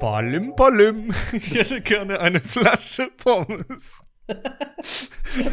[0.00, 1.14] Palim, palim.
[1.32, 4.00] Ich hätte gerne eine Flasche Pommes.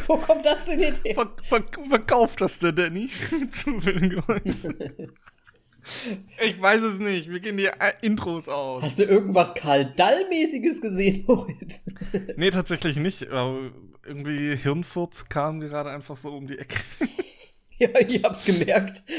[0.07, 1.13] Wo kommt das denn jetzt her?
[1.13, 3.09] Ver ver verkauft das der Danny?
[3.51, 4.75] Zufälligerweise.
[6.43, 7.29] Ich weiß es nicht.
[7.29, 8.81] Wir gehen die äh, Intros aus.
[8.81, 11.81] Hast du irgendwas Karl Dall-mäßiges gesehen, Moritz?
[12.35, 13.29] Nee, tatsächlich nicht.
[13.29, 13.71] Aber
[14.07, 16.79] irgendwie Hirnfurz kam gerade einfach so um die Ecke.
[17.77, 19.03] ja, ich hab's gemerkt.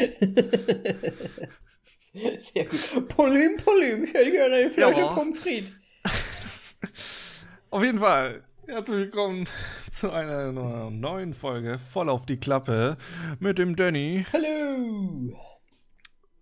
[2.38, 3.08] Sehr gut.
[3.08, 4.04] Polym, Polym.
[4.04, 5.12] Ich hätte gerne eine Flasche Ja.
[5.14, 5.72] Pommes frites.
[7.70, 8.44] Auf jeden Fall.
[8.66, 9.46] Herzlich willkommen
[9.92, 12.96] zu einer neuen Folge voll auf die Klappe
[13.40, 15.38] mit dem Danny Hallo.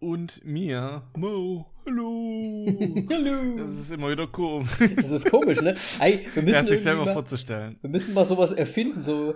[0.01, 1.67] und mir, Mo.
[1.87, 2.67] Hallo.
[3.11, 3.57] Hallo.
[3.59, 5.75] Das ist immer wieder komisch, Das ist komisch, ne?
[6.01, 7.79] Ey, wir müssen, ja, sich selber mal, vorzustellen.
[7.81, 9.35] wir müssen mal sowas erfinden, so.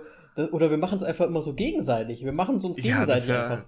[0.51, 2.23] Oder wir machen es einfach immer so gegenseitig.
[2.23, 3.65] Wir machen es uns Ja, gegenseitig wär- einfach.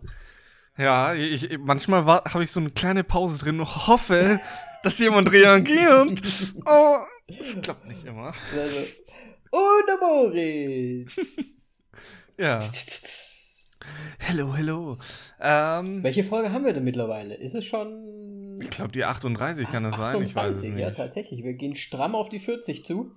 [0.77, 4.39] Ja, ich, manchmal habe ich so eine kleine Pause drin und hoffe,
[4.81, 6.21] dass jemand reagiert.
[6.65, 8.33] Oh, das klappt nicht immer.
[8.57, 8.77] Also,
[9.51, 11.11] und der Moritz.
[12.37, 12.59] Ja.
[14.19, 14.97] Hello, hello.
[15.39, 17.35] Ähm, Welche Folge haben wir denn mittlerweile?
[17.35, 18.59] Ist es schon.
[18.61, 20.21] ich glaube, die 38 kann das sein.
[20.21, 20.79] Ich weiß es 38?
[20.79, 20.97] Ja, nicht.
[20.97, 21.43] tatsächlich.
[21.43, 23.11] Wir gehen stramm auf die 40 zu.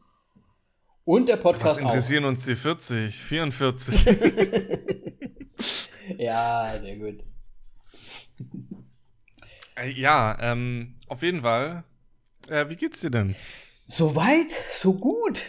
[1.04, 1.86] Und der Was Podcast auch.
[1.88, 4.06] interessieren uns die 40, 44?
[6.18, 7.24] Ja, sehr gut.
[9.76, 11.84] Äh, ja, ähm, auf jeden Fall.
[12.48, 13.34] Äh, wie geht's dir denn?
[13.88, 15.40] So weit, so gut.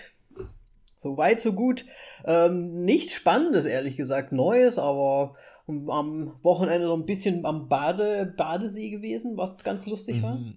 [0.97, 1.85] So weit, so gut.
[2.25, 5.35] Ähm, nichts Spannendes, ehrlich gesagt, Neues, aber
[5.67, 10.35] am Wochenende so ein bisschen am Bade, Badesee gewesen, was ganz lustig war.
[10.35, 10.55] Mhm.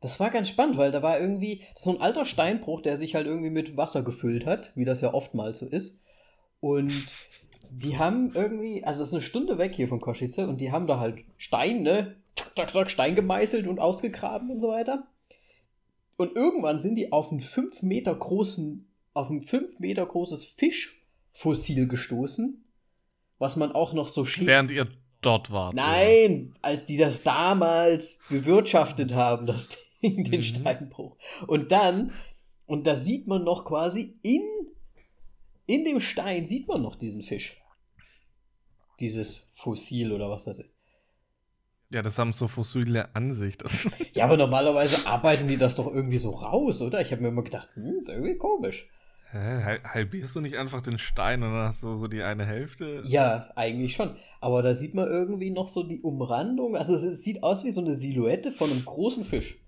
[0.00, 2.96] Das war ganz spannend, weil da war irgendwie das ist so ein alter Steinbruch, der
[2.96, 5.98] sich halt irgendwie mit Wasser gefüllt hat, wie das ja oftmals so ist.
[6.60, 7.14] Und
[7.70, 10.86] die haben irgendwie, also das ist eine Stunde weg hier von Koschice und die haben
[10.86, 12.16] da halt Stein, ne?
[12.34, 15.06] Zack, zack, zack, Stein gemeißelt und ausgegraben und so weiter.
[16.16, 21.88] Und irgendwann sind die auf einen 5 Meter großen, auf ein 5 Meter großes Fischfossil
[21.88, 22.64] gestoßen,
[23.38, 24.46] was man auch noch so schön.
[24.46, 24.88] Während ihr
[25.22, 25.74] dort wart.
[25.74, 29.68] Nein, als die das damals bewirtschaftet haben, das
[30.02, 30.44] Ding, den Mhm.
[30.44, 31.16] Steinbruch.
[31.46, 32.12] Und dann,
[32.66, 34.42] und da sieht man noch quasi in,
[35.66, 37.56] in dem Stein sieht man noch diesen Fisch.
[38.98, 40.76] Dieses Fossil oder was das ist.
[41.92, 43.64] Ja, das haben so fossile Ansicht.
[44.14, 47.00] Ja, aber normalerweise arbeiten die das doch irgendwie so raus, oder?
[47.00, 48.88] Ich habe mir immer gedacht, hm, ist irgendwie komisch.
[49.32, 49.62] Hä?
[49.62, 53.02] Hal- Halbierst du nicht einfach den Stein und dann hast du so die eine Hälfte?
[53.06, 54.16] Ja, eigentlich schon.
[54.40, 56.76] Aber da sieht man irgendwie noch so die Umrandung.
[56.76, 59.58] Also es, sieht aus wie so eine Silhouette von einem großen Fisch.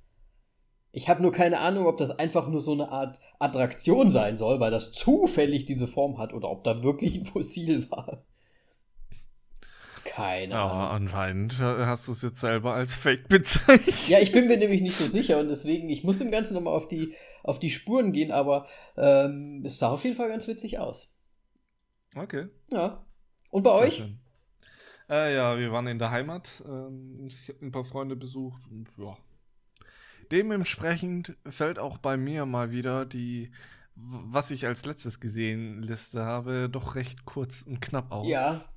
[0.93, 4.61] Ich habe nur keine Ahnung, ob das einfach nur so eine Art Attraktion sein soll,
[4.61, 8.25] weil das zufällig diese Form hat oder ob da wirklich ein Fossil war.
[10.05, 10.89] Keine Ja, Ahnung.
[11.07, 13.95] anscheinend äh, hast du es jetzt selber als Fake bezeichnet.
[14.09, 16.75] Ja, ich bin mir nämlich nicht so sicher und deswegen, ich muss dem Ganzen nochmal
[16.75, 18.67] auf die, auf die Spuren gehen, aber
[18.97, 21.09] ähm, es sah auf jeden Fall ganz witzig aus.
[22.15, 22.49] Okay.
[22.71, 23.05] Ja.
[23.51, 23.97] Und bei sehr euch?
[23.97, 24.19] schön.
[25.09, 26.63] Äh, ja, wir waren in der Heimat.
[26.67, 29.17] Ähm, ich habe ein paar Freunde besucht und ja.
[30.31, 33.51] Dementsprechend fällt auch bei mir mal wieder die,
[33.95, 38.29] was ich als letztes gesehen Liste habe, doch recht kurz und knapp aus.
[38.29, 38.72] Ja.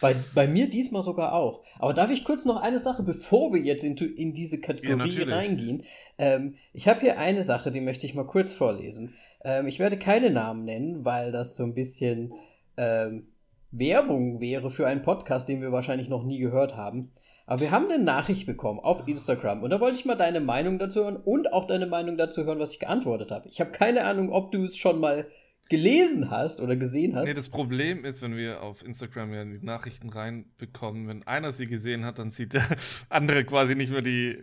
[0.00, 1.62] Bei, bei mir diesmal sogar auch.
[1.78, 5.34] Aber darf ich kurz noch eine Sache, bevor wir jetzt in, in diese Kategorie natürlich.
[5.34, 5.82] reingehen?
[6.18, 9.14] Ähm, ich habe hier eine Sache, die möchte ich mal kurz vorlesen.
[9.44, 12.34] Ähm, ich werde keine Namen nennen, weil das so ein bisschen
[12.76, 13.28] ähm,
[13.70, 17.12] Werbung wäre für einen Podcast, den wir wahrscheinlich noch nie gehört haben.
[17.46, 20.78] Aber wir haben eine Nachricht bekommen auf Instagram und da wollte ich mal deine Meinung
[20.78, 23.48] dazu hören und auch deine Meinung dazu hören, was ich geantwortet habe.
[23.48, 25.26] Ich habe keine Ahnung, ob du es schon mal
[25.68, 27.26] gelesen hast oder gesehen hast.
[27.28, 31.66] Nee, das Problem ist, wenn wir auf Instagram ja die Nachrichten reinbekommen, wenn einer sie
[31.66, 32.64] gesehen hat, dann sieht der
[33.08, 34.38] andere quasi nicht mehr die,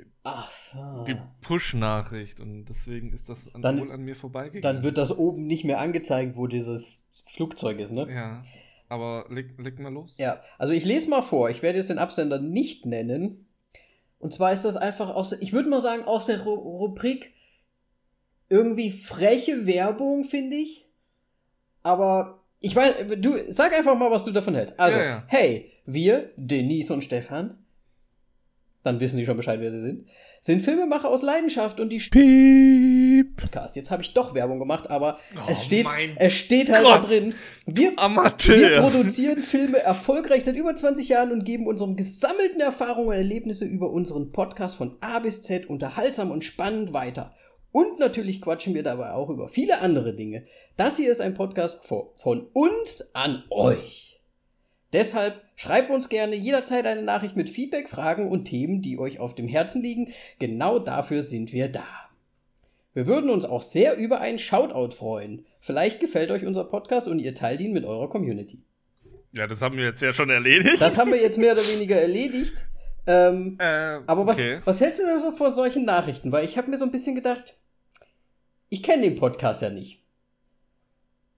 [0.52, 1.04] so.
[1.08, 4.62] die Push-Nachricht und deswegen ist das an, Dann- wohl an mir vorbeigegangen.
[4.62, 8.08] Dann wird das oben nicht mehr angezeigt, wo dieses Flugzeug ist, ne?
[8.14, 8.42] Ja,
[8.90, 10.18] aber leg, leg mal los.
[10.18, 11.50] Ja, also ich lese mal vor.
[11.50, 13.46] Ich werde jetzt den Absender nicht nennen.
[14.20, 17.32] Und zwar ist das einfach aus, ich würde mal sagen, aus der Ru Rubrik
[18.50, 20.88] irgendwie freche Werbung, finde ich.
[21.84, 24.80] Aber ich weiß, du sag einfach mal, was du davon hältst.
[24.80, 25.24] Also, Ja, ja.
[25.28, 27.58] hey, wir, Denise und Stefan,
[28.84, 30.08] dann wissen die schon Bescheid, wer sie sind,
[30.42, 33.38] sind Filmemacher aus Leidenschaft und die Piep.
[33.38, 33.76] Podcast.
[33.76, 35.86] Jetzt habe ich doch Werbung gemacht, aber Oh es steht,
[36.16, 36.96] es steht halt Gott.
[37.04, 37.36] da drin.
[37.68, 43.14] Wir, wir produzieren Filme erfolgreich seit über 20 Jahren und geben unseren gesammelten Erfahrungen und
[43.16, 47.36] Erlebnisse über unseren Podcast von A bis Z unterhaltsam und spannend weiter.
[47.72, 50.46] Und natürlich quatschen wir dabei auch über viele andere Dinge.
[50.78, 54.20] Das hier ist ein Podcast von uns an euch.
[54.94, 59.36] Deshalb schreibt uns gerne jederzeit eine Nachricht mit Feedback, Fragen und Themen, die euch auf
[59.36, 60.12] dem Herzen liegen.
[60.40, 61.86] Genau dafür sind wir da.
[62.94, 65.46] Wir würden uns auch sehr über einen Shoutout freuen.
[65.62, 68.60] Vielleicht gefällt euch unser Podcast und ihr teilt ihn mit eurer Community.
[69.32, 70.82] Ja, das haben wir jetzt ja schon erledigt.
[70.82, 72.66] Das haben wir jetzt mehr oder weniger erledigt.
[73.08, 73.64] Ähm, äh,
[74.06, 74.60] aber was, okay.
[74.66, 76.34] was hältst du denn so vor solchen Nachrichten?
[76.34, 77.56] Weil ich habe mir so ein bisschen gedacht,
[78.72, 80.00] ich kenne den Podcast ja nicht.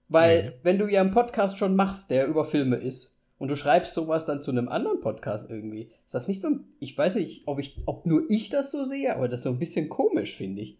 [0.08, 0.52] Weil, nee.
[0.62, 4.24] wenn du ja einen Podcast schon machst, der über Filme ist, und du schreibst sowas
[4.24, 7.58] dann zu einem anderen Podcast irgendwie, ist das nicht so ein, ich weiß nicht, ob
[7.58, 10.62] ich, ob nur ich das so sehe, aber das ist so ein bisschen komisch, finde
[10.62, 10.78] ich.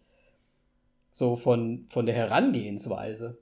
[1.11, 3.37] So von, von der Herangehensweise.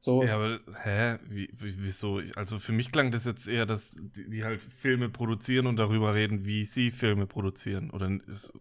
[0.00, 0.24] So.
[0.24, 1.18] Ja, aber, hä?
[1.28, 2.20] Wie, wieso?
[2.34, 6.14] Also für mich klang das jetzt eher, dass die, die, halt Filme produzieren und darüber
[6.14, 7.90] reden, wie sie Filme produzieren.
[7.90, 8.52] Oder ist.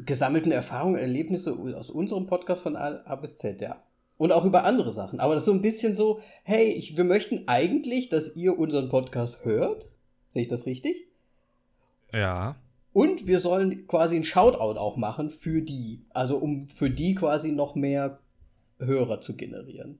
[0.00, 3.82] Gesammelten Erfahrungen, Erlebnisse aus unserem Podcast von A, bis Z, ja.
[4.16, 5.20] Und auch über andere Sachen.
[5.20, 8.88] Aber das ist so ein bisschen so, hey, ich, wir möchten eigentlich, dass ihr unseren
[8.88, 9.88] Podcast hört.
[10.30, 11.08] Sehe ich das richtig?
[12.12, 12.56] Ja.
[12.92, 16.04] Und wir sollen quasi ein Shoutout auch machen für die.
[16.10, 18.20] Also um für die quasi noch mehr
[18.78, 19.98] Hörer zu generieren.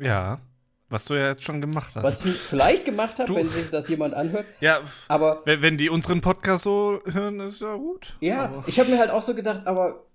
[0.00, 0.40] Ja.
[0.90, 2.02] Was du ja jetzt schon gemacht hast.
[2.02, 4.46] Was ich vielleicht gemacht habe, wenn sich das jemand anhört.
[4.60, 5.42] Ja, aber.
[5.44, 8.16] Wenn, wenn, die unseren Podcast so hören, ist ja gut.
[8.20, 8.64] Ja, aber.
[8.66, 10.06] ich habe mir halt auch so gedacht, aber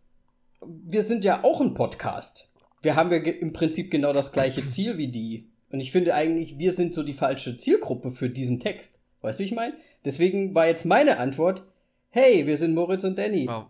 [0.61, 2.49] wir sind ja auch ein Podcast.
[2.81, 5.47] Wir haben ja im Prinzip genau das gleiche Ziel wie die.
[5.69, 8.99] Und ich finde eigentlich, wir sind so die falsche Zielgruppe für diesen Text.
[9.21, 9.75] Weißt du, wie ich meine?
[10.03, 11.63] Deswegen war jetzt meine Antwort:
[12.09, 13.47] Hey, wir sind Moritz und Danny.
[13.47, 13.67] Wow.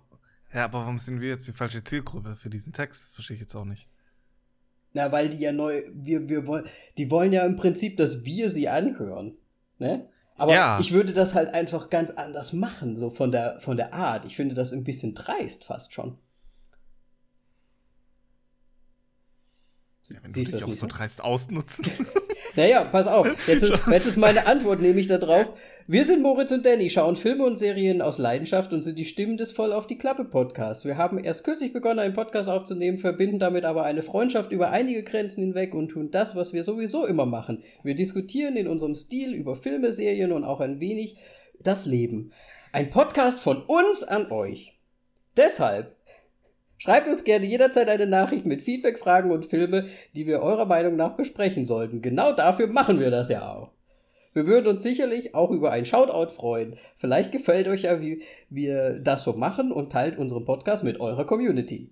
[0.54, 3.14] Ja, aber warum sind wir jetzt die falsche Zielgruppe für diesen Text?
[3.14, 3.88] Verstehe ich jetzt auch nicht.
[4.94, 6.66] Na, weil die ja neu, wir, wir wollen,
[6.98, 9.36] die wollen ja im Prinzip, dass wir sie anhören.
[9.80, 10.08] Ne?
[10.36, 10.80] Aber ja.
[10.80, 14.26] ich würde das halt einfach ganz anders machen, so von der, von der Art.
[14.26, 16.18] Ich finde das ein bisschen dreist fast schon.
[20.04, 21.86] Ja, wenn Siehst du dich auch so dreist ausnutzen.
[22.56, 23.28] naja, pass auf.
[23.48, 25.54] Jetzt, jetzt ist meine Antwort nämlich darauf.
[25.86, 29.36] Wir sind Moritz und Danny, schauen Filme und Serien aus Leidenschaft und sind die Stimmen
[29.36, 30.86] des Voll auf die Klappe Podcasts.
[30.86, 35.04] Wir haben erst kürzlich begonnen, einen Podcast aufzunehmen, verbinden damit aber eine Freundschaft über einige
[35.04, 37.64] Grenzen hinweg und tun das, was wir sowieso immer machen.
[37.84, 41.18] Wir diskutieren in unserem Stil über Filme, Serien und auch ein wenig
[41.60, 42.32] das Leben.
[42.72, 44.80] Ein Podcast von uns an euch.
[45.36, 45.98] Deshalb
[46.84, 49.86] Schreibt uns gerne jederzeit eine Nachricht mit Feedback, Fragen und Filme,
[50.18, 52.02] die wir eurer Meinung nach besprechen sollten.
[52.02, 53.72] Genau dafür machen wir das ja auch.
[54.34, 56.78] Wir würden uns sicherlich auch über ein Shoutout freuen.
[56.98, 61.26] Vielleicht gefällt euch ja, wie wir das so machen und teilt unseren Podcast mit eurer
[61.26, 61.90] Community.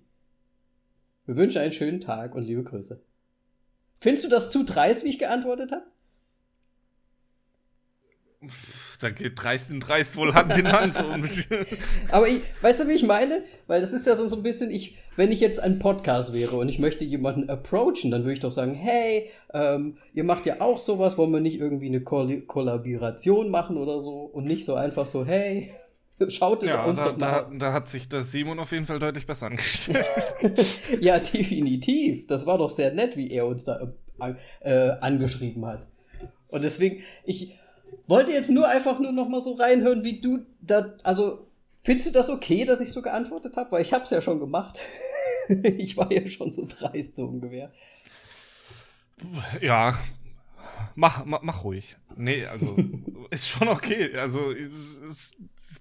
[1.24, 3.00] Wir wünschen einen schönen Tag und liebe Grüße.
[3.98, 5.86] Findest du das zu dreist, wie ich geantwortet habe?
[9.02, 11.66] Da geht dreist in dreist wohl Hand in Hand so ein bisschen.
[12.10, 13.42] Aber ich, weißt du, wie ich meine?
[13.66, 16.56] Weil das ist ja so, so ein bisschen, ich, wenn ich jetzt ein Podcast wäre
[16.56, 20.60] und ich möchte jemanden approachen, dann würde ich doch sagen, hey, ähm, ihr macht ja
[20.60, 24.74] auch sowas, wollen wir nicht irgendwie eine Koll Kollaboration machen oder so und nicht so
[24.74, 25.74] einfach so, hey,
[26.28, 27.46] schaut ja, uns da, doch mal.
[27.50, 30.06] Da, da hat sich das Simon auf jeden Fall deutlich besser angestellt.
[31.00, 32.26] ja, definitiv.
[32.26, 35.86] Das war doch sehr nett, wie er uns da äh, äh angeschrieben hat.
[36.48, 37.58] Und deswegen, ich,
[38.06, 41.46] wollte jetzt nur einfach nur noch mal so reinhören, wie du da, also
[41.82, 43.72] findest du das okay, dass ich so geantwortet habe?
[43.72, 44.78] Weil ich habe es ja schon gemacht.
[45.48, 47.72] ich war ja schon so dreist so ungefähr.
[49.60, 49.98] Ja,
[50.94, 51.96] mach, mach, mach ruhig.
[52.16, 52.76] Nee, also
[53.30, 54.16] ist schon okay.
[54.16, 55.32] Also das, das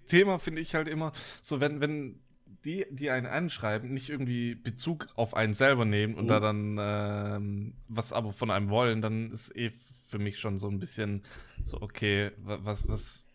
[0.07, 2.19] Thema finde ich halt immer so, wenn, wenn
[2.65, 6.29] die, die einen anschreiben, nicht irgendwie Bezug auf einen selber nehmen und mhm.
[6.29, 9.71] da dann ähm, was aber von einem wollen, dann ist eh
[10.11, 11.23] für mich schon so ein bisschen
[11.63, 13.25] so, okay, was, was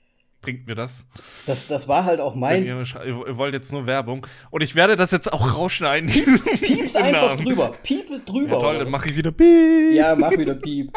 [0.42, 1.06] bringt mir das?
[1.46, 2.64] Das, das war halt auch mein.
[2.64, 4.26] Ihr, ihr, wollt jetzt nur Werbung.
[4.50, 6.10] Und ich werde das jetzt auch rausschneiden.
[6.10, 7.72] Piep, piep's einfach drüber.
[7.82, 8.56] Piep drüber.
[8.56, 9.94] Ja, toll, dann mach ich wieder Piep.
[9.94, 10.92] Ja, mach wieder Piep.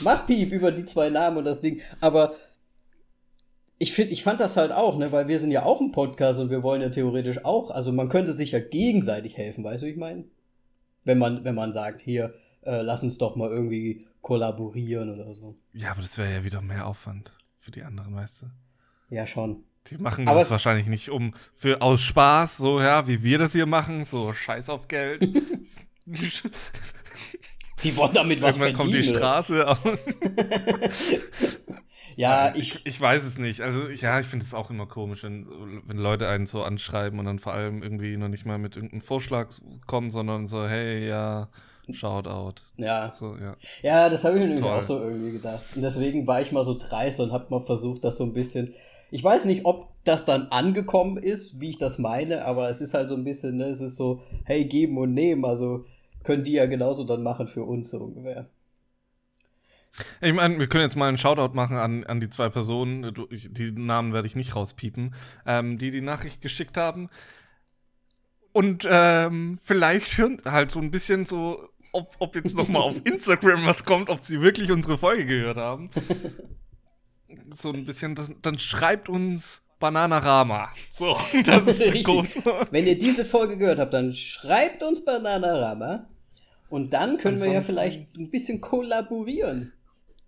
[0.00, 1.80] mach Piep über die zwei Namen und das Ding.
[2.00, 2.36] Aber
[3.78, 6.38] ich, find, ich fand das halt auch, ne, weil wir sind ja auch ein Podcast
[6.38, 9.86] und wir wollen ja theoretisch auch, also man könnte sich ja gegenseitig helfen, weißt du,
[9.86, 10.24] wie ich meine?
[11.02, 15.56] Wenn man, wenn man sagt, hier, äh, lass uns doch mal irgendwie kollaborieren oder so.
[15.72, 18.46] Ja, aber das wäre ja wieder mehr Aufwand für die anderen, weißt du?
[19.10, 19.64] Ja, schon.
[19.88, 23.52] Die machen aber das wahrscheinlich nicht um für aus Spaß, so ja, wie wir das
[23.52, 25.22] hier machen, so Scheiß auf Geld.
[27.82, 29.76] die wollen damit was Irgendwann kommt die Straße.
[32.16, 33.60] ja, ich, ich, ich weiß es nicht.
[33.60, 35.48] Also ja, ich finde es auch immer komisch, wenn,
[35.84, 39.02] wenn Leute einen so anschreiben und dann vor allem irgendwie noch nicht mal mit irgendeinem
[39.02, 39.50] Vorschlag
[39.88, 41.48] kommen, sondern so, hey, ja,
[41.90, 42.62] Shoutout.
[42.76, 43.12] Ja.
[43.14, 43.56] So, ja.
[43.82, 45.62] ja, das habe ich mir nämlich auch so irgendwie gedacht.
[45.74, 48.74] Und deswegen war ich mal so dreist und habe mal versucht, das so ein bisschen.
[49.10, 52.94] Ich weiß nicht, ob das dann angekommen ist, wie ich das meine, aber es ist
[52.94, 55.84] halt so ein bisschen, ne, es ist so, hey, geben und nehmen, also
[56.24, 58.48] können die ja genauso dann machen für uns so ungefähr.
[60.20, 63.72] Ich meine, wir können jetzt mal einen Shoutout machen an, an die zwei Personen, die
[63.72, 65.14] Namen werde ich nicht rauspiepen,
[65.46, 67.10] ähm, die die Nachricht geschickt haben.
[68.52, 72.96] Und ähm, vielleicht hören halt so ein bisschen so, ob, ob jetzt noch mal auf
[73.04, 75.90] Instagram was kommt, ob sie wirklich unsere Folge gehört haben.
[77.54, 80.70] So ein bisschen, das, dann schreibt uns Bananarama.
[80.90, 82.04] So, das ist Richtig.
[82.04, 82.28] Code.
[82.70, 86.08] Wenn ihr diese Folge gehört habt, dann schreibt uns Bananarama.
[86.68, 89.72] Und dann können Ansonsten, wir ja vielleicht ein bisschen kollaborieren.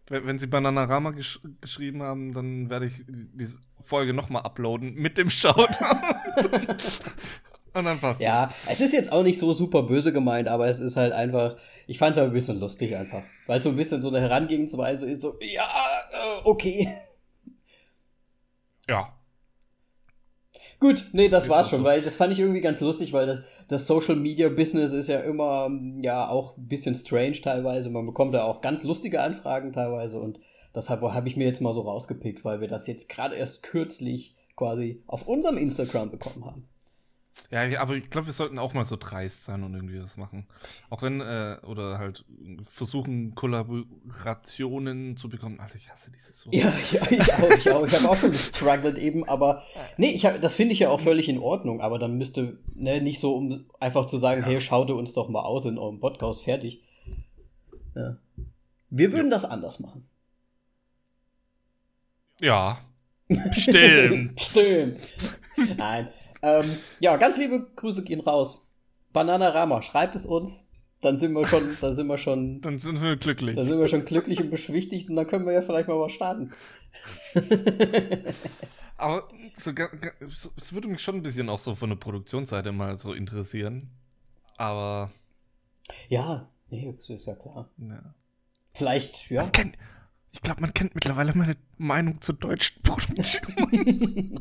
[0.08, 5.16] Wenn, wenn Sie Bananarama gesch geschrieben haben, dann werde ich diese Folge nochmal uploaden mit
[5.16, 5.68] dem Shoutout.
[7.74, 10.80] Und dann passt Ja, es ist jetzt auch nicht so super böse gemeint, aber es
[10.80, 11.56] ist halt einfach,
[11.88, 13.24] ich fand es aber ein bisschen lustig einfach.
[13.46, 15.68] Weil es so ein bisschen so eine Herangehensweise ist, so, ja,
[16.12, 16.88] äh, okay.
[18.88, 19.12] Ja.
[20.78, 21.84] Gut, nee, das war's schon, so.
[21.84, 23.38] weil das fand ich irgendwie ganz lustig, weil das,
[23.68, 27.90] das, Social Media Business ist ja immer, ja, auch ein bisschen strange teilweise.
[27.90, 30.38] Man bekommt da auch ganz lustige Anfragen teilweise und
[30.74, 34.36] deshalb habe ich mir jetzt mal so rausgepickt, weil wir das jetzt gerade erst kürzlich
[34.56, 36.68] quasi auf unserem Instagram bekommen haben.
[37.50, 40.46] Ja, aber ich glaube, wir sollten auch mal so dreist sein und irgendwie das machen.
[40.90, 42.24] Auch wenn, äh, oder halt
[42.66, 45.60] versuchen, Kollaborationen zu bekommen.
[45.60, 46.54] Alter, ich hasse dieses Wort.
[46.54, 47.86] Ja, ja ich auch, ich auch.
[47.86, 49.62] Ich habe auch schon gestruggelt eben, aber
[49.98, 53.00] nee, ich hab, das finde ich ja auch völlig in Ordnung, aber dann müsste, ne,
[53.00, 54.48] nicht so, um einfach zu sagen, ja.
[54.48, 56.82] hey, schaut uns doch mal aus in eurem Podcast, fertig.
[57.94, 58.16] Ja.
[58.90, 59.36] Wir würden ja.
[59.36, 60.08] das anders machen.
[62.40, 62.80] Ja.
[63.52, 64.40] Stimmt.
[64.40, 64.98] Stimmt.
[65.76, 66.08] Nein.
[66.44, 68.60] Ähm, ja, ganz liebe Grüße gehen raus.
[69.14, 70.70] Bananarama, schreibt es uns.
[71.00, 72.60] Dann sind wir schon, dann sind wir schon.
[72.62, 73.56] Dann sind wir glücklich.
[73.56, 76.12] Dann sind wir schon glücklich und beschwichtigt und dann können wir ja vielleicht mal was
[76.12, 76.52] starten.
[78.96, 79.72] Aber so,
[80.56, 83.90] es würde mich schon ein bisschen auch so von der Produktionsseite mal so interessieren.
[84.56, 85.12] Aber.
[86.08, 87.68] Ja, nee, das ist ja klar.
[87.76, 88.14] Ja.
[88.72, 89.42] Vielleicht, ja.
[89.42, 89.76] Man kennt,
[90.34, 94.40] ich glaube, man kennt mittlerweile meine Meinung zur deutschen Produktion.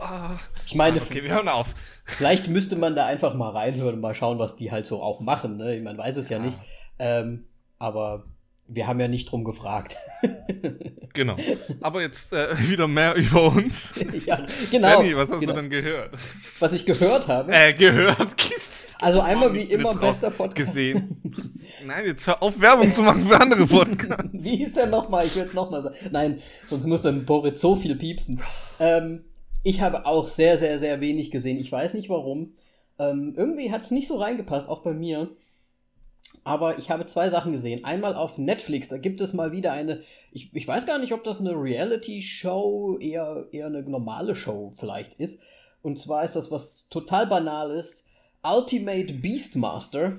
[0.00, 0.36] oh.
[0.66, 1.74] Ich meine, okay, wir hören auf.
[2.04, 5.20] Vielleicht müsste man da einfach mal reinhören und mal schauen, was die halt so auch
[5.20, 5.56] machen.
[5.56, 5.80] Ne?
[5.80, 6.58] Man weiß es ja, ja nicht.
[6.98, 7.44] Ähm,
[7.78, 8.24] aber
[8.68, 9.96] wir haben ja nicht drum gefragt.
[11.14, 11.36] genau.
[11.80, 13.94] Aber jetzt äh, wieder mehr über uns.
[14.26, 14.98] ja, genau.
[14.98, 15.54] Benny, was hast genau.
[15.54, 16.14] du denn gehört?
[16.58, 17.52] Was ich gehört habe?
[17.52, 18.18] Äh, gehört.
[19.00, 20.68] Also einmal wie immer bester Podcast.
[20.68, 21.20] Gesehen.
[21.86, 24.28] Nein, jetzt hör auf, Werbung zu machen für andere Podcasts.
[24.32, 25.26] wie hieß der nochmal?
[25.26, 25.96] Ich will es nochmal sagen.
[26.10, 28.40] Nein, sonst muss dann Boris so viel piepsen.
[28.80, 29.24] Ähm,
[29.62, 31.58] ich habe auch sehr, sehr, sehr wenig gesehen.
[31.58, 32.54] Ich weiß nicht warum.
[32.98, 35.30] Ähm, irgendwie hat es nicht so reingepasst, auch bei mir.
[36.44, 37.84] Aber ich habe zwei Sachen gesehen.
[37.84, 41.24] Einmal auf Netflix, da gibt es mal wieder eine, ich, ich weiß gar nicht, ob
[41.24, 45.40] das eine Reality-Show, eher, eher eine normale Show vielleicht ist.
[45.82, 48.05] Und zwar ist das was total Banales.
[48.46, 50.18] Ultimate Beastmaster.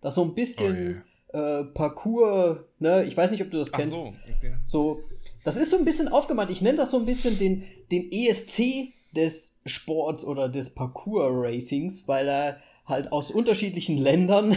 [0.00, 1.60] Das so ein bisschen oh, yeah.
[1.60, 3.04] äh, Parcours, ne?
[3.04, 3.92] Ich weiß nicht, ob du das kennst.
[3.92, 4.56] Ach so, okay.
[4.64, 5.02] so,
[5.44, 6.50] das ist so ein bisschen aufgemacht.
[6.50, 12.28] Ich nenne das so ein bisschen den, den ESC des Sports oder des Parcours-Racings, weil
[12.28, 14.56] er halt aus unterschiedlichen Ländern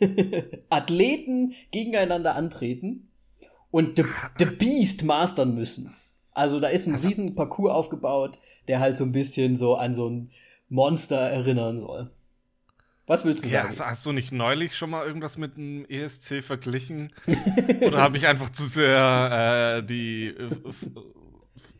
[0.70, 3.08] Athleten gegeneinander antreten
[3.70, 4.04] und The,
[4.38, 5.94] The Beast mastern müssen.
[6.32, 8.38] Also da ist ein riesen Parcours aufgebaut,
[8.68, 10.30] der halt so ein bisschen so an so ein
[10.68, 12.10] Monster erinnern soll.
[13.06, 13.90] Was willst du ja, sagen?
[13.90, 17.12] Hast, du nicht neulich schon mal irgendwas mit einem ESC verglichen?
[17.86, 20.50] Oder habe ich einfach zu sehr äh, die äh,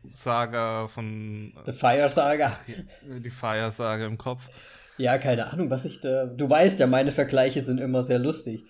[0.09, 1.53] Saga von.
[1.67, 2.59] The Fire Saga.
[3.07, 4.49] Die Fire Saga im Kopf.
[4.97, 6.25] Ja, keine Ahnung, was ich da.
[6.25, 8.65] Du weißt ja, meine Vergleiche sind immer sehr lustig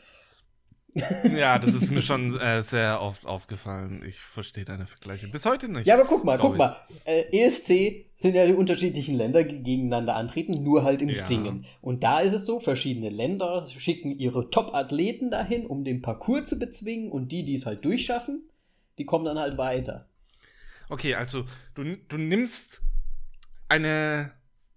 [1.36, 4.02] ja, das ist mir schon äh, sehr oft aufgefallen.
[4.06, 5.86] Ich verstehe deine Vergleiche bis heute nicht.
[5.86, 6.58] Ja, aber guck mal, guck ich.
[6.58, 6.76] mal.
[7.04, 11.22] Äh, ESC sind ja die unterschiedlichen Länder, die gegeneinander antreten, nur halt im ja.
[11.22, 11.66] Singen.
[11.82, 16.58] Und da ist es so, verschiedene Länder schicken ihre Top-Athleten dahin, um den Parcours zu
[16.58, 18.48] bezwingen und die, die es halt durchschaffen,
[18.96, 20.06] die kommen dann halt weiter.
[20.88, 22.80] Okay, also du, du nimmst
[23.68, 24.32] eine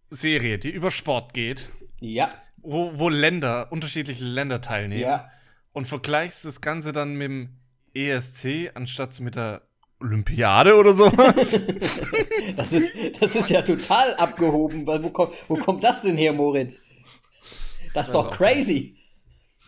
[0.09, 1.69] Serie, die über Sport geht.
[2.01, 2.27] Ja.
[2.57, 5.01] Wo, wo Länder, unterschiedliche Länder teilnehmen.
[5.01, 5.31] Ja
[5.73, 7.49] und vergleichst das Ganze dann mit dem
[7.93, 9.61] ESC anstatt mit der
[9.99, 11.61] Olympiade oder sowas.
[12.55, 16.33] das, ist, das ist ja total abgehoben, weil wo, kommt, wo kommt das denn her,
[16.33, 16.81] Moritz?
[17.93, 18.95] Das ist doch crazy.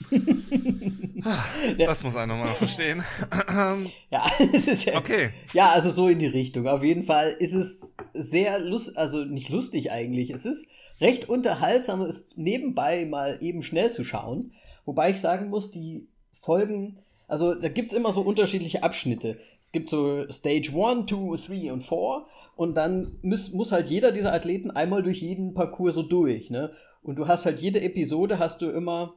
[1.77, 3.03] das muss einer mal verstehen.
[4.10, 5.29] ja, es ist ja, okay.
[5.53, 6.67] Ja, also so in die Richtung.
[6.67, 10.31] Auf jeden Fall ist es sehr lustig, also nicht lustig eigentlich.
[10.31, 10.67] Es ist
[11.00, 14.53] recht unterhaltsam, es nebenbei mal eben schnell zu schauen.
[14.85, 19.37] Wobei ich sagen muss, die Folgen Also da gibt es immer so unterschiedliche Abschnitte.
[19.61, 22.25] Es gibt so Stage 1, 2, 3 und 4
[22.55, 26.49] und dann muss, muss halt jeder dieser Athleten einmal durch jeden Parcours so durch.
[26.49, 26.71] Ne?
[27.01, 29.15] Und du hast halt jede Episode, hast du immer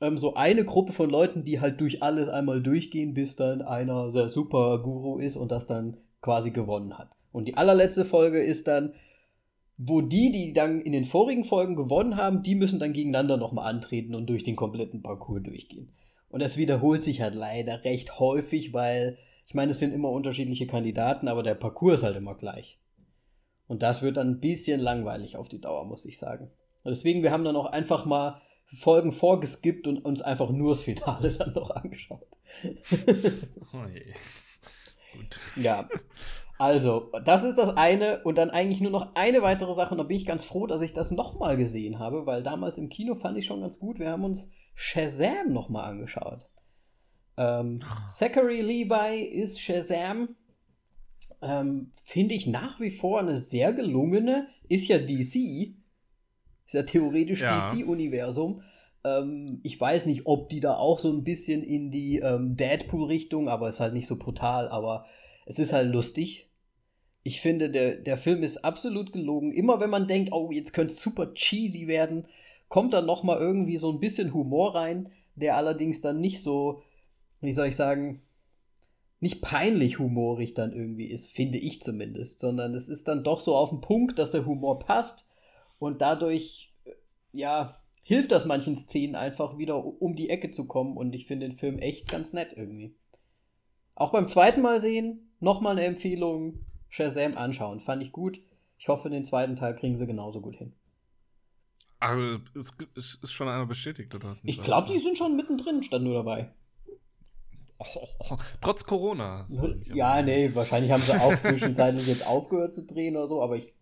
[0.00, 4.12] ähm, so eine Gruppe von Leuten, die halt durch alles einmal durchgehen, bis dann einer
[4.12, 7.10] der Super-Guru ist und das dann quasi gewonnen hat.
[7.32, 8.92] Und die allerletzte Folge ist dann,
[9.78, 13.68] wo die, die dann in den vorigen Folgen gewonnen haben, die müssen dann gegeneinander nochmal
[13.68, 15.92] antreten und durch den kompletten Parcours durchgehen.
[16.28, 20.66] Und das wiederholt sich halt leider recht häufig, weil ich meine, es sind immer unterschiedliche
[20.66, 22.78] Kandidaten, aber der Parcours ist halt immer gleich.
[23.68, 26.50] Und das wird dann ein bisschen langweilig auf die Dauer, muss ich sagen.
[26.84, 31.32] Deswegen, wir haben dann auch einfach mal Folgen vorgeskippt und uns einfach nur das Finale
[31.38, 32.26] dann noch angeschaut.
[33.72, 34.14] oh je.
[35.12, 35.40] Gut.
[35.56, 35.88] Ja.
[36.58, 40.04] Also, das ist das eine und dann eigentlich nur noch eine weitere Sache und da
[40.04, 43.36] bin ich ganz froh, dass ich das nochmal gesehen habe, weil damals im Kino fand
[43.36, 43.98] ich schon ganz gut.
[43.98, 46.46] Wir haben uns Shazam nochmal angeschaut.
[47.36, 48.06] Ähm, ah.
[48.08, 50.36] Zachary Levi ist Shazam.
[51.42, 54.48] Ähm, Finde ich nach wie vor eine sehr gelungene.
[54.68, 55.74] Ist ja DC.
[56.66, 57.58] Ist ja theoretisch ja.
[57.58, 58.62] DC-Universum.
[59.04, 63.48] Ähm, ich weiß nicht, ob die da auch so ein bisschen in die ähm, Deadpool-Richtung,
[63.48, 65.04] aber ist halt nicht so brutal, aber
[65.44, 66.45] es ist halt lustig.
[67.26, 69.52] Ich finde, der, der Film ist absolut gelogen.
[69.52, 72.28] Immer wenn man denkt, oh, jetzt könnte es super cheesy werden,
[72.68, 76.84] kommt dann noch mal irgendwie so ein bisschen Humor rein, der allerdings dann nicht so,
[77.40, 78.20] wie soll ich sagen,
[79.18, 83.56] nicht peinlich humorig dann irgendwie ist, finde ich zumindest, sondern es ist dann doch so
[83.56, 85.28] auf den Punkt, dass der Humor passt
[85.80, 86.92] und dadurch, äh,
[87.32, 91.48] ja, hilft das manchen Szenen einfach wieder um die Ecke zu kommen und ich finde
[91.48, 92.94] den Film echt ganz nett irgendwie.
[93.96, 98.40] Auch beim zweiten Mal sehen, nochmal eine Empfehlung, Shazam anschauen, fand ich gut.
[98.78, 100.74] Ich hoffe, den zweiten Teil kriegen sie genauso gut hin.
[101.98, 104.40] Also, es ist schon einer bestätigt, oder was?
[104.44, 106.52] Ich glaube, die sind schon mittendrin, stand nur dabei.
[107.78, 108.38] Oh, oh, oh.
[108.60, 109.46] Trotz Corona.
[109.92, 113.72] Ja, nee, wahrscheinlich haben sie auch zwischenzeitlich jetzt aufgehört zu drehen oder so, aber ich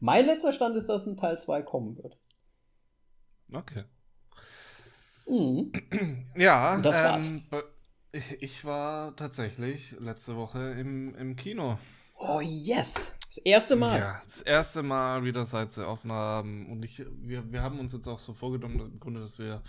[0.00, 2.18] mein letzter Stand ist, dass ein Teil 2 kommen wird.
[3.52, 3.84] Okay.
[5.28, 5.72] Mhm.
[6.36, 7.26] Ja, das war's.
[7.26, 7.44] Ähm,
[8.10, 11.78] ich, ich, war tatsächlich letzte Woche im, im Kino.
[12.22, 13.12] Oh, yes.
[13.26, 13.98] Das erste Mal.
[13.98, 16.70] Ja, das erste Mal wieder seit sie offen haben.
[16.70, 19.62] Und ich, wir, wir haben uns jetzt auch so vorgenommen, im Grunde, dass wir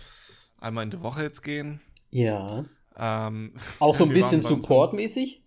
[0.58, 1.80] einmal in der Woche jetzt gehen.
[2.10, 2.64] Ja.
[2.96, 5.42] Ähm, auch so ein bisschen supportmäßig?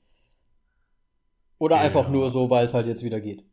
[1.59, 3.43] Oder ja, einfach nur so, weil es halt jetzt wieder geht?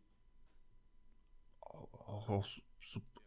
[2.24, 2.60] auch aus,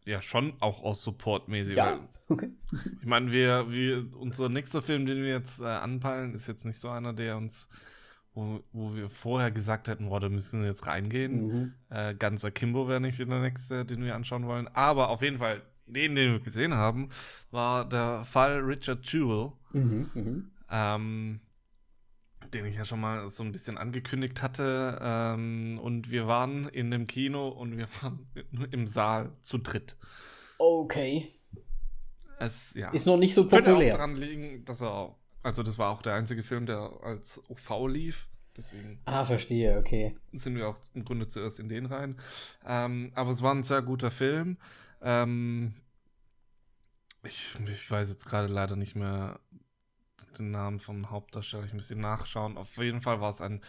[0.04, 1.76] ja, schon auch aus Support-mäßig.
[1.76, 2.00] Ja.
[2.30, 2.50] Okay.
[3.00, 6.78] Ich meine, wir, wir, unser nächster Film, den wir jetzt äh, anpeilen, ist jetzt nicht
[6.78, 7.70] so einer, der uns,
[8.34, 11.46] wo, wo wir vorher gesagt hätten, boah, da müssen wir jetzt reingehen.
[11.46, 11.74] Mhm.
[11.90, 14.68] Äh, ganz Akimbo wäre nicht der nächste, den wir anschauen wollen.
[14.68, 17.10] Aber auf jeden Fall, den, den wir gesehen haben,
[17.50, 19.52] war der Fall Richard Jewell.
[19.72, 20.50] Mhm, mhm.
[20.70, 21.40] ähm,
[22.54, 24.98] den ich ja schon mal so ein bisschen angekündigt hatte.
[25.02, 28.26] Ähm, und wir waren in dem Kino und wir waren
[28.70, 29.96] im Saal zu dritt.
[30.58, 31.28] Okay.
[32.38, 32.90] Es, ja.
[32.90, 33.64] Ist noch nicht so populär.
[33.64, 35.16] Könnte auch daran liegen, dass er
[35.48, 38.28] also das war auch der einzige Film, der als OV lief.
[38.56, 40.16] Deswegen ah, verstehe, okay.
[40.32, 42.18] Sind wir auch im Grunde zuerst in den rein.
[42.66, 44.58] Ähm, aber es war ein sehr guter Film.
[45.00, 45.74] Ähm,
[47.22, 49.40] ich, ich weiß jetzt gerade leider nicht mehr
[50.38, 51.64] den Namen vom Hauptdarsteller.
[51.64, 52.56] Ich müsste nachschauen.
[52.56, 53.62] Auf jeden Fall war es ein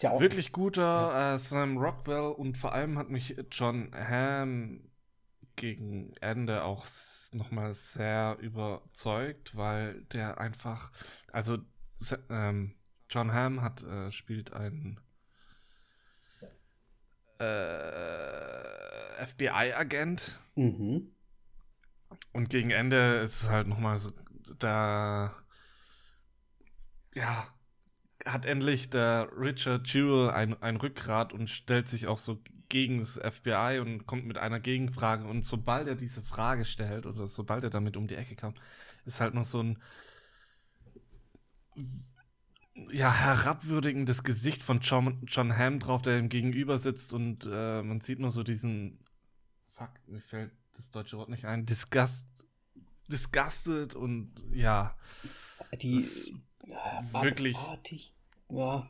[0.00, 1.34] ja wirklich guter ja.
[1.34, 4.90] äh, Sam Rockwell und vor allem hat mich John Hamm
[5.56, 6.86] gegen Ende auch
[7.36, 10.90] nochmal sehr überzeugt, weil der einfach,
[11.32, 11.58] also
[12.28, 12.74] ähm,
[13.08, 15.00] John Hamm hat äh, spielt einen
[17.38, 20.40] äh, FBI-Agent.
[20.56, 21.12] Mhm.
[22.32, 24.12] Und gegen Ende ist es halt nochmal so,
[24.58, 25.34] da
[27.14, 27.48] ja,
[28.24, 33.20] hat endlich der Richard Jewell ein, ein Rückgrat und stellt sich auch so gegen das
[33.22, 35.26] FBI und kommt mit einer Gegenfrage.
[35.26, 38.60] Und sobald er diese Frage stellt oder sobald er damit um die Ecke kommt,
[39.04, 39.78] ist halt noch so ein
[42.92, 48.00] ja, herabwürdigendes Gesicht von John, John Hamm drauf, der ihm gegenüber sitzt und äh, man
[48.00, 48.98] sieht nur so diesen
[49.72, 51.66] Fuck, mir fällt das deutsche Wort nicht ein.
[51.66, 52.26] Disgust,
[53.08, 54.96] disgusted und ja.
[55.80, 56.02] Die
[56.66, 57.56] ja, wirklich.
[58.48, 58.88] Ja.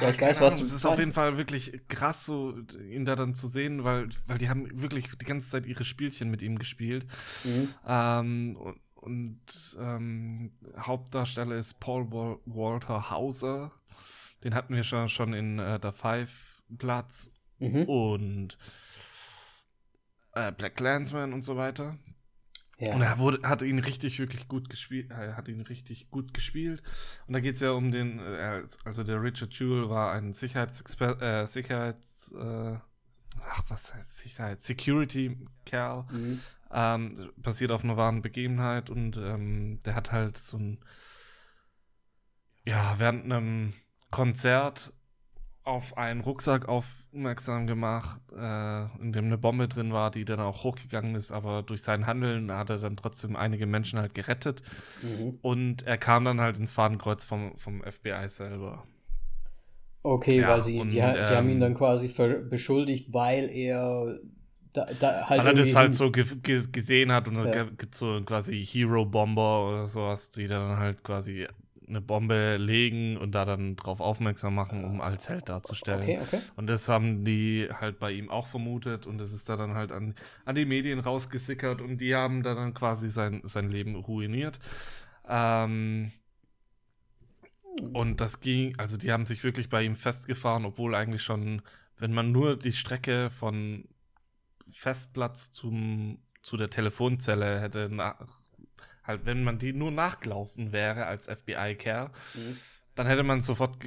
[0.00, 2.56] Ja, ich weiß, was du Es ist auf jeden Fall wirklich krass, so
[2.90, 6.30] ihn da dann zu sehen, weil, weil die haben wirklich die ganze Zeit ihre Spielchen
[6.30, 7.06] mit ihm gespielt.
[7.44, 7.68] Mhm.
[7.86, 13.72] Ähm, und, und ähm, Hauptdarsteller ist Paul Wal Walter Hauser.
[14.42, 17.84] Den hatten wir schon, schon in äh, der Five Platz mhm.
[17.84, 18.58] und
[20.34, 21.96] äh, Black Clansman und so weiter.
[22.78, 22.94] Ja.
[22.94, 26.82] Und er wurde, hat ihn richtig, wirklich gut gespielt, er hat ihn richtig gut gespielt.
[27.26, 31.20] Und da geht es ja um den, äh, also der Richard Jewell war ein Sicherheitsexpert,
[31.20, 32.76] äh, Sicherheits, äh,
[33.42, 36.04] ach, was heißt Sicherheit, Security-Kerl.
[36.12, 36.40] Mhm.
[36.70, 40.78] Ähm, basiert auf einer wahren Begebenheit und ähm, der hat halt so ein,
[42.64, 43.72] ja, während einem
[44.10, 44.92] Konzert
[45.68, 50.64] auf einen Rucksack aufmerksam gemacht, äh, in dem eine Bombe drin war, die dann auch
[50.64, 54.62] hochgegangen ist, aber durch sein Handeln hat er dann trotzdem einige Menschen halt gerettet.
[55.02, 55.38] Mhm.
[55.42, 58.84] Und er kam dann halt ins Fadenkreuz vom, vom FBI selber.
[60.02, 62.08] Okay, ja, weil sie, und, die, ähm, sie haben ihn dann quasi
[62.48, 64.18] beschuldigt, weil er
[64.72, 67.44] da, da halt weil er das halt so ge ge gesehen hat und ja.
[67.44, 71.46] da gibt so quasi Hero-Bomber oder sowas, die dann halt quasi
[71.88, 76.02] eine Bombe legen und da dann drauf aufmerksam machen, um als Held darzustellen.
[76.02, 76.40] Okay, okay.
[76.56, 79.92] Und das haben die halt bei ihm auch vermutet und das ist da dann halt
[79.92, 84.58] an, an die Medien rausgesickert und die haben da dann quasi sein, sein Leben ruiniert.
[85.28, 86.12] Ähm,
[87.92, 91.62] und das ging, also die haben sich wirklich bei ihm festgefahren, obwohl eigentlich schon,
[91.98, 93.84] wenn man nur die Strecke von
[94.70, 98.37] Festplatz zum, zu der Telefonzelle hätte nach,
[99.08, 102.56] halt, wenn man die nur nachgelaufen wäre als FBI-Kerl, mhm.
[102.94, 103.78] dann hätte man sofort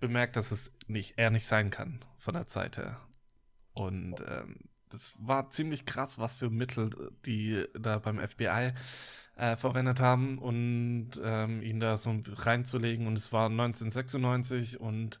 [0.00, 3.00] bemerkt, dass es nicht, er nicht sein kann von der Zeit her.
[3.74, 4.56] Und ähm,
[4.88, 6.90] das war ziemlich krass, was für Mittel
[7.24, 8.72] die da beim FBI
[9.36, 13.06] äh, verwendet haben und ähm, ihn da so reinzulegen.
[13.06, 15.20] Und es war 1996 und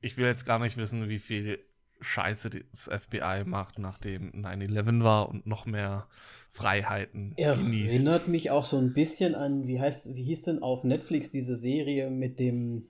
[0.00, 1.64] ich will jetzt gar nicht wissen, wie viel
[2.00, 6.06] Scheiße das FBI macht, nachdem 9-11 war und noch mehr
[6.54, 7.92] Freiheiten er genießt.
[7.92, 11.56] Erinnert mich auch so ein bisschen an, wie heißt, wie hieß denn auf Netflix diese
[11.56, 12.86] Serie mit dem,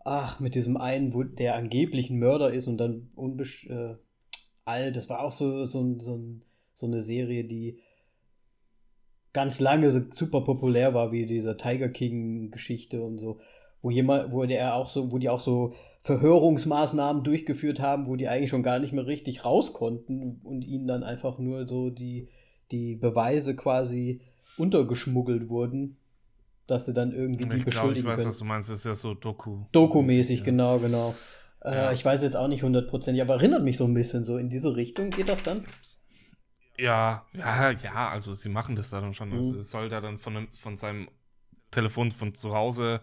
[0.00, 3.94] ach, mit diesem einen, wo der angeblich ein Mörder ist und dann unbesch äh,
[4.64, 4.96] alt.
[4.96, 6.20] Das war auch so, so, so,
[6.74, 7.78] so eine Serie, die
[9.32, 13.38] ganz lange so super populär war, wie diese Tiger King-Geschichte und so,
[13.80, 18.26] wo jemand, wo der auch so, wo die auch so Verhörungsmaßnahmen durchgeführt haben, wo die
[18.26, 22.28] eigentlich schon gar nicht mehr richtig raus konnten und ihnen dann einfach nur so die
[22.70, 24.20] die Beweise quasi
[24.56, 25.96] untergeschmuggelt wurden,
[26.66, 28.28] dass sie dann irgendwie die ich beschuldigen glaub, Ich weiß, können.
[28.28, 29.64] was du meinst, das ist ja so Doku.
[29.72, 30.44] Doku-mäßig, ja.
[30.44, 31.14] genau, genau.
[31.62, 31.92] Äh, ja.
[31.92, 34.76] ich weiß jetzt auch nicht hundertprozentig, aber erinnert mich so ein bisschen so in diese
[34.76, 35.10] Richtung.
[35.10, 35.64] Geht das dann?
[36.78, 39.32] Ja, ja, ja, also sie machen das dann schon.
[39.32, 39.48] Also mhm.
[39.48, 41.08] Also es soll da dann von, von seinem
[41.70, 43.00] Telefon von zu Hause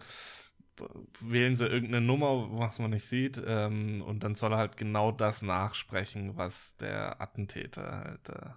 [1.20, 5.12] wählen sie irgendeine Nummer, was man nicht sieht, ähm, und dann soll er halt genau
[5.12, 8.50] das nachsprechen, was der Attentäter halt äh,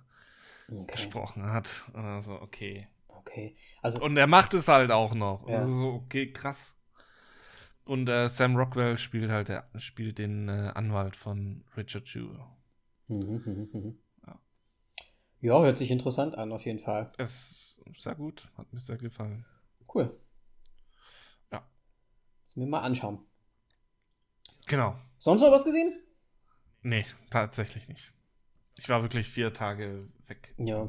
[0.72, 0.96] okay.
[0.96, 1.86] gesprochen hat.
[1.94, 2.88] Oder so, okay.
[3.08, 3.56] Okay.
[3.82, 5.48] Also, und er macht es halt auch noch.
[5.48, 5.60] Ja.
[5.60, 6.76] Also, okay, krass.
[7.84, 12.40] Und äh, Sam Rockwell spielt halt der, spielt den äh, Anwalt von Richard Jewell.
[13.08, 13.98] Mhm, mhm, mhm.
[14.26, 14.40] Ja.
[15.42, 17.12] ja, hört sich interessant an, auf jeden Fall.
[17.18, 19.46] Es ist sehr gut, hat mir sehr gefallen.
[19.94, 20.18] Cool.
[21.52, 21.68] Ja.
[22.56, 23.20] Mir mal anschauen.
[24.68, 24.98] Genau.
[25.18, 26.02] Sonst noch was gesehen?
[26.84, 28.14] Nee, tatsächlich nicht.
[28.78, 30.54] Ich war wirklich vier Tage weg.
[30.58, 30.88] Ja.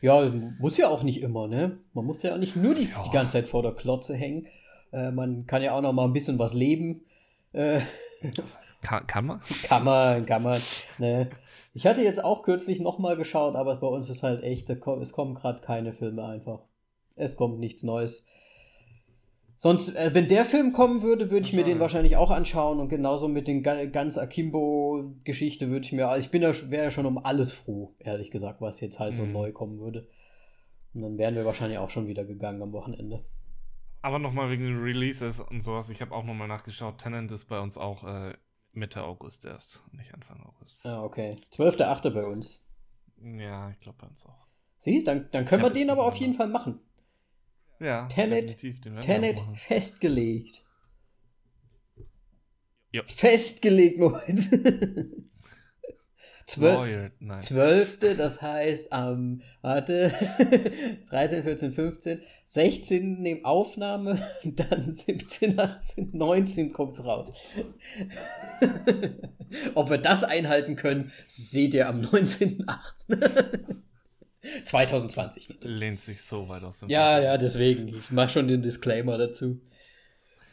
[0.00, 1.78] Ja, muss ja auch nicht immer, ne?
[1.94, 3.02] Man muss ja auch nicht nur die, ja.
[3.04, 4.46] die ganze Zeit vor der Klotze hängen.
[4.92, 7.02] Äh, man kann ja auch noch mal ein bisschen was leben.
[7.52, 7.80] Äh,
[8.82, 9.40] kann, kann man?
[9.62, 10.60] Kann man, kann man.
[10.98, 11.30] Ne?
[11.74, 15.12] Ich hatte jetzt auch kürzlich noch mal geschaut, aber bei uns ist halt echt, es
[15.12, 16.60] kommen gerade keine Filme einfach.
[17.16, 18.26] Es kommt nichts Neues.
[19.60, 22.88] Sonst, äh, wenn der Film kommen würde, würde ich mir den wahrscheinlich auch anschauen und
[22.88, 27.18] genauso mit den ganz Akimbo-Geschichte würde ich mir, ich bin ja, wäre ja schon um
[27.18, 29.32] alles froh, ehrlich gesagt, was jetzt halt so mhm.
[29.32, 30.06] neu kommen würde.
[30.94, 33.24] Und dann wären wir wahrscheinlich auch schon wieder gegangen am Wochenende.
[34.00, 37.76] Aber nochmal wegen Releases und sowas, ich habe auch nochmal nachgeschaut, Tenant ist bei uns
[37.76, 38.34] auch äh,
[38.74, 40.86] Mitte August erst, nicht Anfang August.
[40.86, 41.36] Ah, okay.
[41.52, 42.10] 12.8.
[42.10, 42.64] bei uns.
[43.20, 44.46] Ja, ich glaube bei uns auch.
[44.78, 46.78] Sieh, dann, dann können wir den aber auf jeden Fall machen.
[47.80, 48.58] Ja, Tenet,
[49.02, 50.62] Tenet festgelegt.
[52.90, 53.02] Ja.
[53.06, 54.48] Festgelegt, Moment.
[56.48, 60.10] Zwölf, Zwölfte, das heißt am, warte,
[61.10, 67.34] 13, 14, 15, 16 nehmen Aufnahme, dann 17, 18, 19 kommt's raus.
[69.74, 73.76] Ob wir das einhalten können, seht ihr am 19.8.
[74.64, 75.80] 2020 natürlich.
[75.80, 77.22] Lehnt sich so weit aus dem Ja, Fall.
[77.24, 77.88] ja, deswegen.
[77.88, 79.60] Ich mache schon den Disclaimer dazu.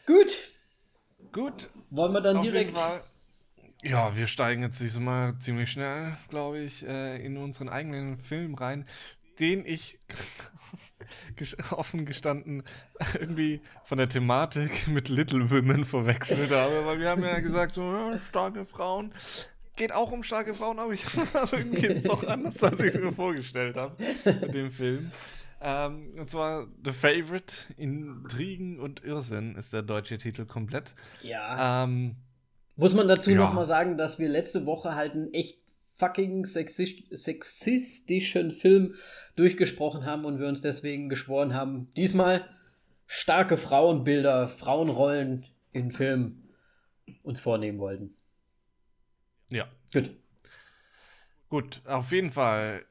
[0.06, 0.38] Gut.
[1.32, 1.68] Gut.
[1.90, 2.76] Wollen wir dann Auf direkt.
[3.82, 8.86] Ja, wir steigen jetzt diesmal ziemlich schnell, glaube ich, äh, in unseren eigenen Film rein,
[9.38, 9.98] den ich
[11.70, 12.62] offen gestanden
[13.14, 18.16] irgendwie von der Thematik mit Little Women verwechselt habe, weil wir haben ja gesagt, so
[18.18, 19.12] starke Frauen.
[19.76, 21.04] Geht auch um starke Frauen, aber ich
[21.52, 25.10] irgendwie jetzt doch anders, als ich es mir vorgestellt habe mit dem Film.
[25.60, 30.94] Ähm, und zwar The Favorite, Intrigen und Irrsinn ist der deutsche Titel komplett.
[31.22, 31.84] Ja.
[31.84, 32.16] Ähm,
[32.76, 33.38] Muss man dazu ja.
[33.38, 35.60] noch mal sagen, dass wir letzte Woche halt einen echt
[35.96, 38.94] fucking sexist sexistischen Film
[39.34, 42.44] durchgesprochen haben und wir uns deswegen geschworen haben, diesmal
[43.06, 46.48] starke Frauenbilder, Frauenrollen in Filmen
[47.22, 48.15] uns vornehmen wollten.
[49.50, 49.68] Ja.
[49.92, 50.10] Gut.
[51.48, 52.84] Gut, auf jeden Fall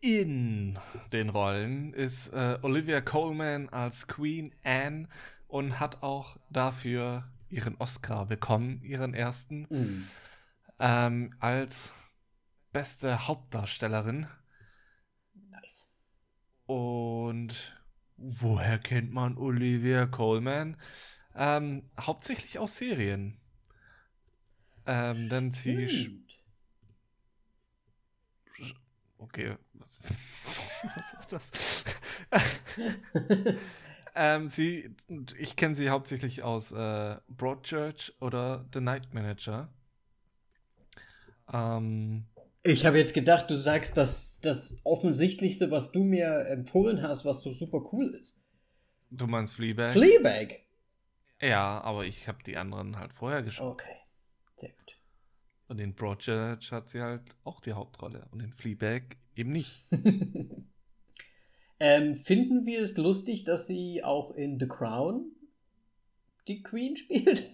[0.00, 0.78] in
[1.12, 5.08] den Rollen ist äh, Olivia Colman als Queen Anne
[5.48, 10.08] und hat auch dafür ihren Oscar bekommen, ihren ersten, Mhm.
[10.78, 11.92] ähm, als
[12.72, 14.26] beste Hauptdarstellerin.
[15.50, 15.90] Nice.
[16.66, 17.76] Und
[18.16, 20.76] woher kennt man Olivia Colman?
[21.34, 23.40] Ähm, hauptsächlich aus Serien.
[24.88, 25.86] Ähm, denn sie.
[25.86, 26.32] sch- Stimmt.
[29.18, 30.00] Okay, was,
[30.94, 31.84] was ist das?
[34.14, 34.94] ähm, sie,
[35.38, 39.68] ich kenne sie hauptsächlich aus äh, Broadchurch oder The Night Manager.
[41.52, 42.24] Ähm,
[42.62, 47.42] Ich habe jetzt gedacht, du sagst, dass das Offensichtlichste, was du mir empfohlen hast, was
[47.42, 48.40] so super cool ist.
[49.10, 49.92] du meinst Fleabag?
[49.92, 50.60] Fleabag.
[51.40, 53.72] ja, aber ich habe die anderen halt vorher geschaut.
[53.74, 53.97] Okay.
[55.68, 58.26] Und in Broadchurch hat sie halt auch die Hauptrolle.
[58.30, 59.86] Und in Fleabag eben nicht.
[61.80, 65.30] ähm, finden wir es lustig, dass sie auch in The Crown
[66.48, 67.50] die Queen spielt?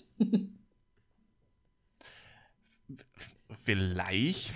[3.65, 4.55] Vielleicht.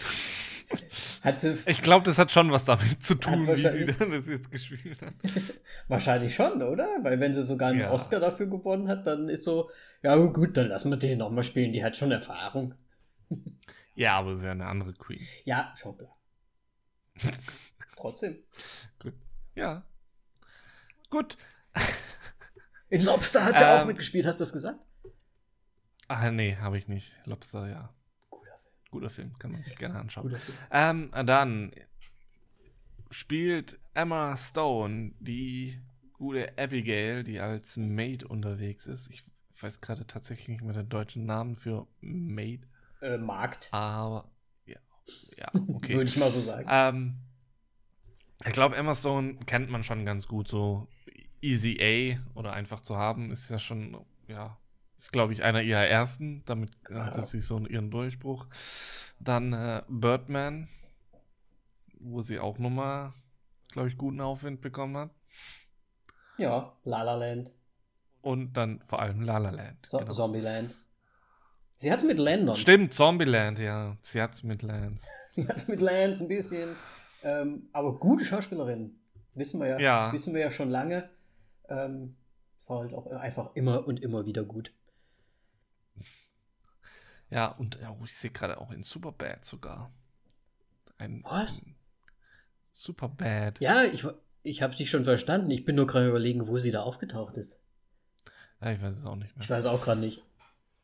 [1.23, 4.53] hat sie Ich glaube, das hat schon was damit zu tun, wie sie das jetzt
[4.53, 5.15] gespielt hat.
[5.89, 6.89] wahrscheinlich schon, oder?
[7.03, 7.91] Weil wenn sie sogar einen Ja.
[7.91, 9.69] Oscar dafür gewonnen hat, dann ist so,
[10.05, 12.75] ja gut, dann lassen wir die nochmal spielen, die hat schon Erfahrung.
[13.95, 15.27] Ja, aber sie ist ja eine andere Queen.
[15.45, 16.17] Ja, schon klar.
[17.97, 18.39] Trotzdem.
[19.01, 19.15] Gut.
[19.55, 19.83] Ja.
[21.11, 21.37] Gut.
[22.91, 24.79] In Lobster hat sie auch Ähm, mitgespielt, hast du das gesagt?
[26.07, 27.15] Ah, nee, habe ich nicht.
[27.27, 27.93] Lobster, ja.
[28.31, 28.91] Guter Film.
[28.91, 30.29] Guter Film, kann man sich gerne anschauen.
[30.29, 30.59] Guter Film.
[30.71, 31.73] Ähm, dann
[33.11, 35.81] spielt Emma Stone die
[36.15, 39.11] gute Abigail, die als Maid unterwegs ist.
[39.11, 39.25] Ich
[39.61, 42.67] weiß gerade tatsächlich nicht mehr den deutschen Namen für Maid,
[43.01, 44.31] Äh, Markt, aber
[44.67, 44.79] ja,
[45.37, 45.95] ja, okay.
[45.95, 46.67] würde ich mal so sagen.
[46.69, 47.15] Ähm,
[48.45, 50.49] ich glaube, Stone kennt man schon ganz gut.
[50.49, 50.87] So
[51.41, 54.57] Easy A oder einfach zu haben, ist ja schon, ja,
[54.97, 56.43] ist glaube ich einer ihrer ersten.
[56.47, 57.27] Damit hatte Ja.
[57.27, 58.47] sie so ihren Durchbruch.
[59.21, 60.69] Dann äh, Birdman,
[62.01, 63.13] wo sie auch nochmal,
[63.73, 65.11] glaube ich, guten Aufwind bekommen hat.
[66.39, 67.51] Ja, La La Land,
[68.23, 69.87] Und dann vor allem La La Land.
[69.91, 70.13] so genau.
[70.13, 70.75] Zombieland.
[71.79, 72.57] Sie hat es mit Landon.
[72.57, 73.97] Stimmt, Zombieland, ja.
[74.03, 75.07] Sie hat's mit Lance.
[75.29, 76.75] Sie hat es mit Lance ein bisschen.
[77.23, 78.99] Ähm, aber gute Schauspielerin.
[79.35, 79.79] Wissen wir ja.
[79.79, 80.13] Ja.
[80.13, 81.09] Wissen wir ja schon lange.
[81.69, 82.17] Ähm,
[82.61, 84.73] ist halt auch einfach immer und immer wieder gut.
[87.31, 89.93] Ja, und oh, ich sehe gerade auch in Superbad sogar.
[90.97, 91.61] Ein, Was?
[91.63, 91.77] ein
[92.73, 93.61] Superbad.
[93.61, 94.05] Ja, ich,
[94.43, 95.51] ich habe dich schon verstanden.
[95.51, 97.57] Ich bin nur gerade überlegen, wo sie da aufgetaucht ist.
[98.61, 99.59] Ja, ich weiß es auch nicht Ich mehr.
[99.59, 100.25] weiß auch gerade nicht.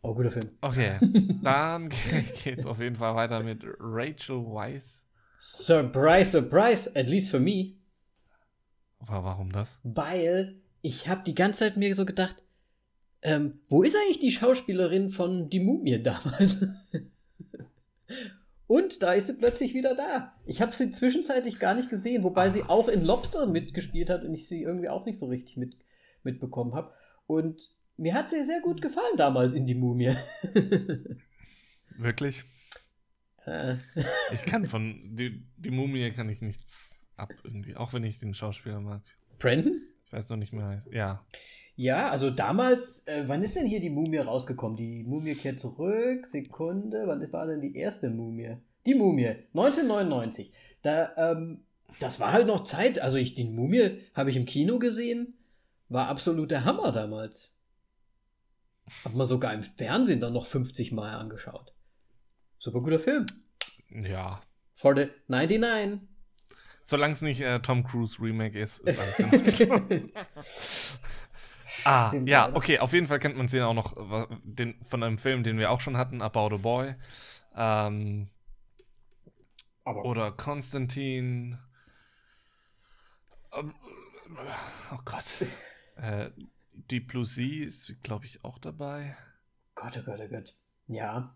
[0.06, 0.50] Oh, guter Film.
[0.60, 0.98] Okay,
[1.42, 1.88] dann
[2.44, 5.06] geht es auf jeden Fall weiter mit Rachel Weisz.
[5.40, 7.76] Surprise, surprise, at least for me.
[8.98, 9.80] Warum das?
[9.82, 12.42] Weil ich habe die ganze Zeit mir so gedacht,
[13.22, 16.58] ähm, wo ist eigentlich die Schauspielerin von Die Mumie damals?
[18.66, 20.34] Und da ist sie plötzlich wieder da.
[20.44, 24.34] Ich habe sie zwischenzeitlich gar nicht gesehen, wobei sie auch in Lobster mitgespielt hat und
[24.34, 25.76] ich sie irgendwie auch nicht so richtig mit,
[26.22, 26.92] mitbekommen habe.
[27.26, 30.14] Und mir hat sie sehr gut gefallen damals in Die Mumie.
[31.98, 32.44] Wirklich?
[33.46, 33.76] Äh,
[34.32, 38.34] Ich kann von die, die Mumie kann ich nichts ab irgendwie, auch wenn ich den
[38.34, 39.02] Schauspieler mag.
[39.38, 39.82] Brandon?
[40.06, 40.64] Ich weiß noch nicht mehr.
[40.66, 41.24] heißt- Ja,
[41.76, 44.76] Ja, also damals, äh, wann ist denn hier die Mumie rausgekommen?
[44.76, 48.56] Die Mumie kehrt zurück, Sekunde, wann war denn die erste Mumie?
[48.86, 50.52] Die Mumie, 1999.
[50.82, 51.64] Da, ähm,
[52.00, 55.34] das war halt noch Zeit, also ich, die Mumie habe ich im Kino gesehen,
[55.88, 57.53] war absolut der Hammer damals.
[59.04, 61.72] Hat man sogar im Fernsehen dann noch 50 Mal angeschaut.
[62.58, 63.26] Super guter Film.
[63.90, 64.40] ja.
[64.74, 66.00] For the 99.
[66.84, 70.12] Solange es nicht äh, Tom Cruise Remake ist, ist alles in.
[71.84, 72.56] Ah, Stimmt, ja, leider.
[72.56, 73.94] okay, auf jeden Fall kennt man sie auch noch
[74.42, 76.94] den, von einem Film, den wir auch schon hatten, About a Boy.
[77.56, 78.28] Ähm,
[79.84, 81.58] Aber oder Konstantin.
[83.52, 83.74] Ähm,
[84.92, 85.24] Oh Gott.
[85.96, 86.30] Äh,
[86.90, 89.16] die Plusie ist, glaube ich, auch dabei.
[89.74, 90.56] Gott, oh Gott, oh Gott.
[90.86, 91.34] Ja.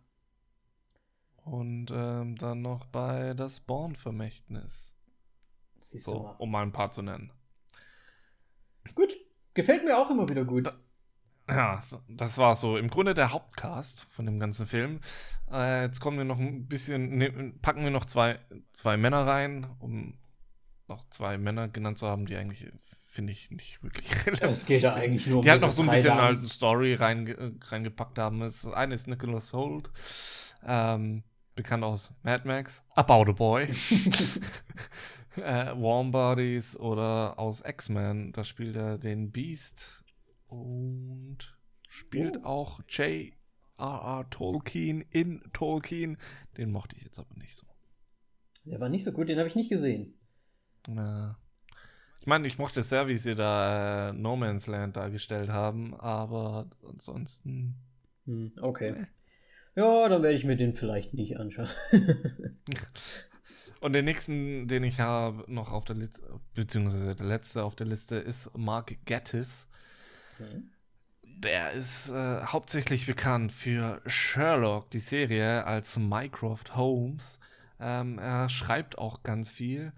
[1.44, 4.94] Und ähm, dann noch bei das Born-Vermächtnis.
[5.78, 7.32] So, um mal ein paar zu nennen.
[8.94, 9.16] Gut.
[9.54, 10.72] Gefällt mir auch immer wieder gut.
[11.48, 15.00] Ja, das war so im Grunde der Hauptcast von dem ganzen Film.
[15.50, 18.38] Äh, jetzt kommen wir noch ein bisschen, ne, packen wir noch zwei,
[18.72, 20.18] zwei Männer rein, um
[20.88, 22.70] noch zwei Männer genannt zu haben, die eigentlich,
[23.18, 25.82] finde ich, nicht wirklich relevant Es geht ja eigentlich nur um Die halt noch so
[25.82, 28.38] ein bisschen halt eine Story rein, reingepackt haben.
[28.38, 29.90] Das eine ist Nicholas Holt,
[30.64, 31.24] ähm,
[31.56, 33.64] bekannt aus Mad Max, About a Boy.
[35.36, 38.30] äh, Warm Bodies oder aus X-Men.
[38.30, 40.04] Da spielt er den Beast
[40.46, 41.38] und
[41.88, 42.46] spielt oh.
[42.46, 44.30] auch J.R.R.
[44.30, 46.18] Tolkien in Tolkien.
[46.56, 47.66] Den mochte ich jetzt aber nicht so.
[48.64, 50.14] Der war nicht so gut, den habe ich nicht gesehen.
[50.86, 51.36] Na.
[52.20, 56.66] Ich meine, ich mochte sehr, wie sie da äh, No Man's Land dargestellt haben, aber
[56.86, 57.74] ansonsten.
[58.26, 58.92] Hm, okay.
[58.92, 59.06] Nee.
[59.76, 61.68] Ja, dann werde ich mir den vielleicht nicht anschauen.
[63.80, 66.20] Und den nächsten, den ich habe, noch auf der Liste,
[66.54, 69.68] beziehungsweise der letzte auf der Liste, ist Mark Gattis.
[70.40, 70.70] Mhm.
[71.22, 77.38] Der ist äh, hauptsächlich bekannt für Sherlock, die Serie, als Mycroft Holmes.
[77.78, 79.92] Ähm, er schreibt auch ganz viel.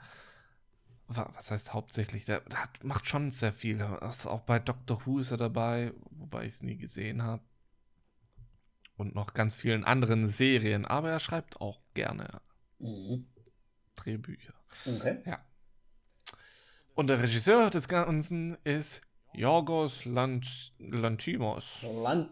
[1.12, 2.24] Was heißt hauptsächlich?
[2.24, 3.82] Der hat, macht schon sehr viel.
[3.82, 7.42] Also auch bei Doctor Who ist er dabei, wobei ich es nie gesehen habe.
[8.96, 10.84] Und noch ganz vielen anderen Serien.
[10.84, 12.40] Aber er schreibt auch gerne.
[12.78, 13.26] Mhm.
[13.96, 14.54] Drehbücher.
[14.86, 15.18] Okay.
[15.26, 15.44] Ja.
[16.94, 21.78] Und der Regisseur des Ganzen ist Jorgos Lant Lantimos.
[21.82, 22.30] Lant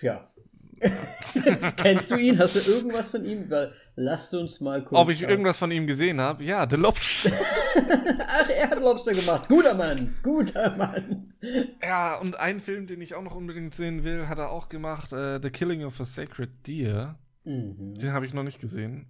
[0.00, 0.32] ja.
[1.76, 2.38] Kennst du ihn?
[2.38, 3.50] Hast du irgendwas von ihm?
[3.96, 4.98] Lasst uns mal gucken.
[4.98, 6.44] Ob ich irgendwas von ihm gesehen habe?
[6.44, 7.32] Ja, The Lobster.
[8.26, 9.48] Ach, er hat Lobster gemacht.
[9.48, 10.14] Guter Mann.
[10.22, 11.34] Guter Mann.
[11.82, 15.12] Ja, und einen Film, den ich auch noch unbedingt sehen will, hat er auch gemacht.
[15.12, 17.18] Uh, The Killing of a Sacred Deer.
[17.44, 17.94] Mhm.
[17.94, 19.06] Den habe ich noch nicht gesehen.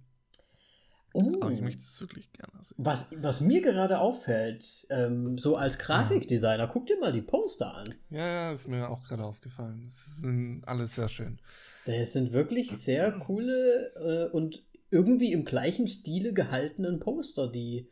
[1.21, 1.37] Oh.
[1.41, 2.75] Aber ich möchte es wirklich gerne sehen.
[2.77, 6.67] Was, was mir gerade auffällt, ähm, so als Grafikdesigner, ja.
[6.67, 7.95] guck dir mal die Poster an.
[8.09, 9.83] Ja, ja, ist mir auch gerade aufgefallen.
[9.85, 11.39] Das sind alles sehr schön.
[11.85, 17.89] Das sind wirklich sehr coole äh, und irgendwie im gleichen Stile gehaltenen Poster, die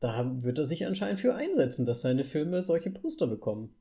[0.00, 3.74] da wird er sich anscheinend für einsetzen, dass seine Filme solche Poster bekommen.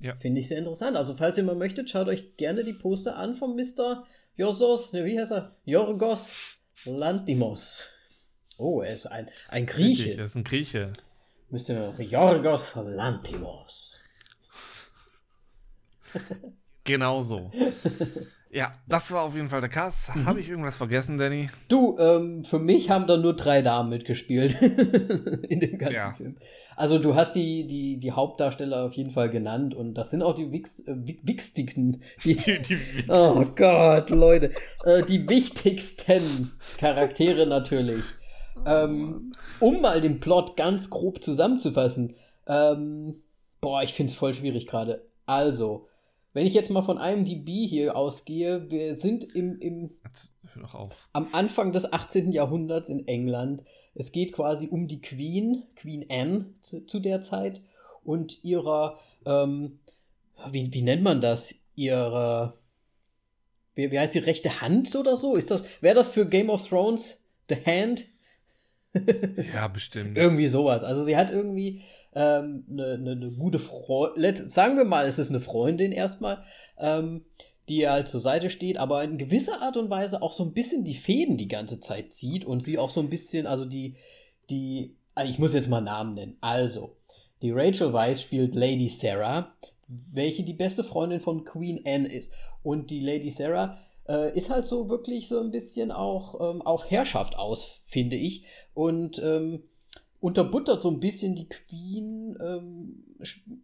[0.00, 0.14] Ja.
[0.14, 0.96] Finde ich sehr interessant.
[0.96, 4.06] Also, falls ihr mal möchtet, schaut euch gerne die Poster an von Mr.
[4.36, 5.56] Josos, wie heißt er?
[5.64, 6.32] Jorgos
[6.84, 7.88] Lantimos.
[8.56, 10.04] Oh, er ist ein, ein Grieche.
[10.04, 10.92] Richtig, er ist ein Grieche.
[11.50, 13.92] Müsste Jorgos Lantimos.
[16.84, 17.50] genau so.
[18.50, 20.14] Ja, das war auf jeden Fall der Cast.
[20.14, 20.24] Mhm.
[20.26, 21.50] Habe ich irgendwas vergessen, Danny?
[21.68, 26.14] Du, ähm, für mich haben da nur drei Damen mitgespielt in dem ganzen ja.
[26.14, 26.36] Film.
[26.74, 30.34] Also du hast die, die, die Hauptdarsteller auf jeden Fall genannt und das sind auch
[30.34, 32.00] die Wix, äh, wichtigsten.
[32.24, 34.52] Die, die, die oh Gott, Leute.
[34.84, 38.04] Äh, die wichtigsten Charaktere natürlich.
[38.56, 42.14] Oh, ähm, um mal den Plot ganz grob zusammenzufassen.
[42.46, 43.22] Ähm,
[43.60, 45.06] boah, ich finde es voll schwierig gerade.
[45.26, 45.88] Also,
[46.32, 49.90] wenn ich jetzt mal von IMDb hier ausgehe, wir sind im, im
[51.12, 52.32] am Anfang des 18.
[52.32, 53.64] Jahrhunderts in England.
[53.94, 57.62] Es geht quasi um die Queen, Queen Anne zu, zu der Zeit
[58.04, 59.78] und ihrer, ähm,
[60.50, 61.54] wie, wie nennt man das?
[61.74, 62.54] Ihre,
[63.74, 65.36] wie, wie heißt die rechte Hand oder so?
[65.36, 68.06] Ist das, wäre das für Game of Thrones The Hand?
[69.52, 70.16] ja, bestimmt.
[70.16, 70.84] irgendwie sowas.
[70.84, 71.82] Also sie hat irgendwie
[72.14, 76.42] ähm, eine, ne, ne gute Freundin, sagen wir mal, es ist eine Freundin erstmal,
[76.78, 77.24] ähm,
[77.68, 80.54] die ihr halt zur Seite steht, aber in gewisser Art und Weise auch so ein
[80.54, 83.96] bisschen die Fäden die ganze Zeit zieht und sie auch so ein bisschen, also die,
[84.48, 86.36] die, also ich muss jetzt mal Namen nennen.
[86.40, 86.96] Also,
[87.42, 89.54] die Rachel Weisz spielt Lady Sarah,
[89.86, 92.32] welche die beste Freundin von Queen Anne ist.
[92.62, 96.90] Und die Lady Sarah äh, ist halt so wirklich so ein bisschen auch ähm, auf
[96.90, 98.44] Herrschaft aus, finde ich.
[98.74, 99.62] Und ähm,
[100.20, 102.36] unterbuttert so ein bisschen die Queen.
[102.40, 103.04] Ähm,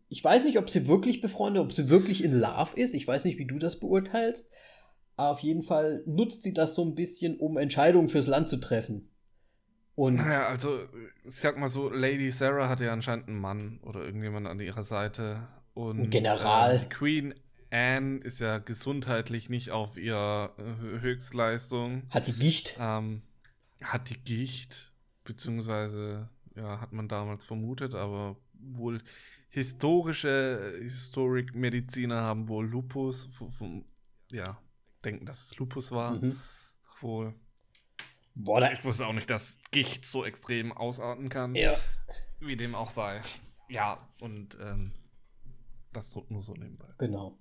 [0.08, 2.94] ich weiß nicht, ob sie wirklich befreundet, ob sie wirklich in Love ist.
[2.94, 4.50] Ich weiß nicht, wie du das beurteilst.
[5.16, 8.56] Aber auf jeden Fall nutzt sie das so ein bisschen, um Entscheidungen fürs Land zu
[8.56, 9.08] treffen.
[9.96, 10.80] Und naja, also,
[11.24, 14.82] ich sag mal so, Lady Sarah hatte ja anscheinend einen Mann oder irgendjemand an ihrer
[14.82, 15.46] Seite.
[15.74, 16.76] Und ein General.
[16.76, 17.34] Äh, die Queen
[17.70, 22.02] Anne ist ja gesundheitlich nicht auf ihrer äh, Höchstleistung.
[22.10, 22.76] Hat die Gicht.
[22.80, 23.22] Ähm,
[23.82, 24.92] hat die Gicht,
[25.24, 29.02] beziehungsweise ja, hat man damals vermutet, aber wohl
[29.48, 33.84] historische Historik-Mediziner haben wohl Lupus, vom,
[34.30, 34.58] ja,
[35.04, 36.14] denken, dass es Lupus war.
[36.14, 36.40] Mhm.
[37.00, 37.34] Wohl.
[38.34, 41.54] Boah, ich wusste auch nicht, dass Gicht so extrem ausarten kann.
[41.54, 41.76] Ja.
[42.40, 43.20] Wie dem auch sei.
[43.68, 44.92] Ja, und ähm,
[45.92, 46.88] das nur so nebenbei.
[46.98, 47.38] Genau.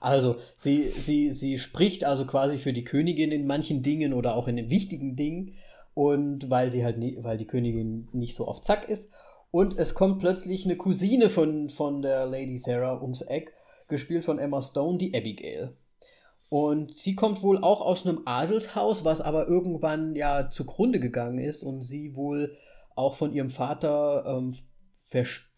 [0.00, 4.48] Also, sie, sie, sie spricht also quasi für die Königin in manchen Dingen oder auch
[4.48, 5.54] in den wichtigen Dingen.
[5.98, 9.12] Und weil sie halt nie, weil die Königin nicht so auf Zack ist.
[9.50, 13.52] Und es kommt plötzlich eine Cousine von, von der Lady Sarah ums Eck,
[13.88, 15.76] gespielt von Emma Stone, die Abigail.
[16.50, 21.64] Und sie kommt wohl auch aus einem Adelshaus, was aber irgendwann ja zugrunde gegangen ist
[21.64, 22.54] und sie wohl
[22.94, 24.54] auch von ihrem Vater ähm,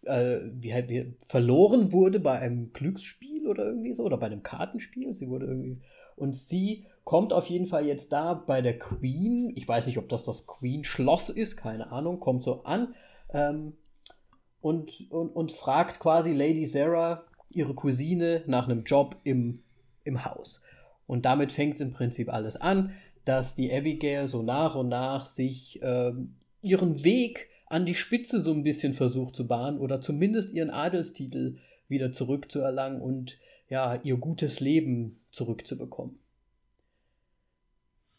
[0.05, 5.14] äh, wie, wie, verloren wurde bei einem Glücksspiel oder irgendwie so oder bei einem Kartenspiel.
[5.14, 5.82] Sie wurde irgendwie
[6.16, 9.53] und sie kommt auf jeden Fall jetzt da bei der Queen.
[9.57, 12.20] Ich weiß nicht, ob das das Queen Schloss ist, keine Ahnung.
[12.20, 12.94] Kommt so an
[13.32, 13.74] ähm,
[14.61, 19.62] und, und, und fragt quasi Lady Sarah, ihre Cousine, nach einem Job im,
[20.05, 20.62] im Haus.
[21.07, 22.92] Und damit fängt es im Prinzip alles an,
[23.24, 28.53] dass die Abigail so nach und nach sich ähm, ihren Weg an die Spitze so
[28.53, 31.57] ein bisschen versucht zu bahnen oder zumindest ihren Adelstitel
[31.88, 33.38] wieder zurückzuerlangen und
[33.68, 36.20] ja, ihr gutes Leben zurückzubekommen.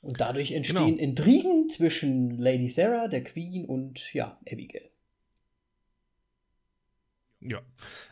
[0.01, 1.01] Und dadurch entstehen genau.
[1.01, 4.89] Intrigen zwischen Lady Sarah, der Queen und ja, Abigail.
[7.39, 7.61] Ja.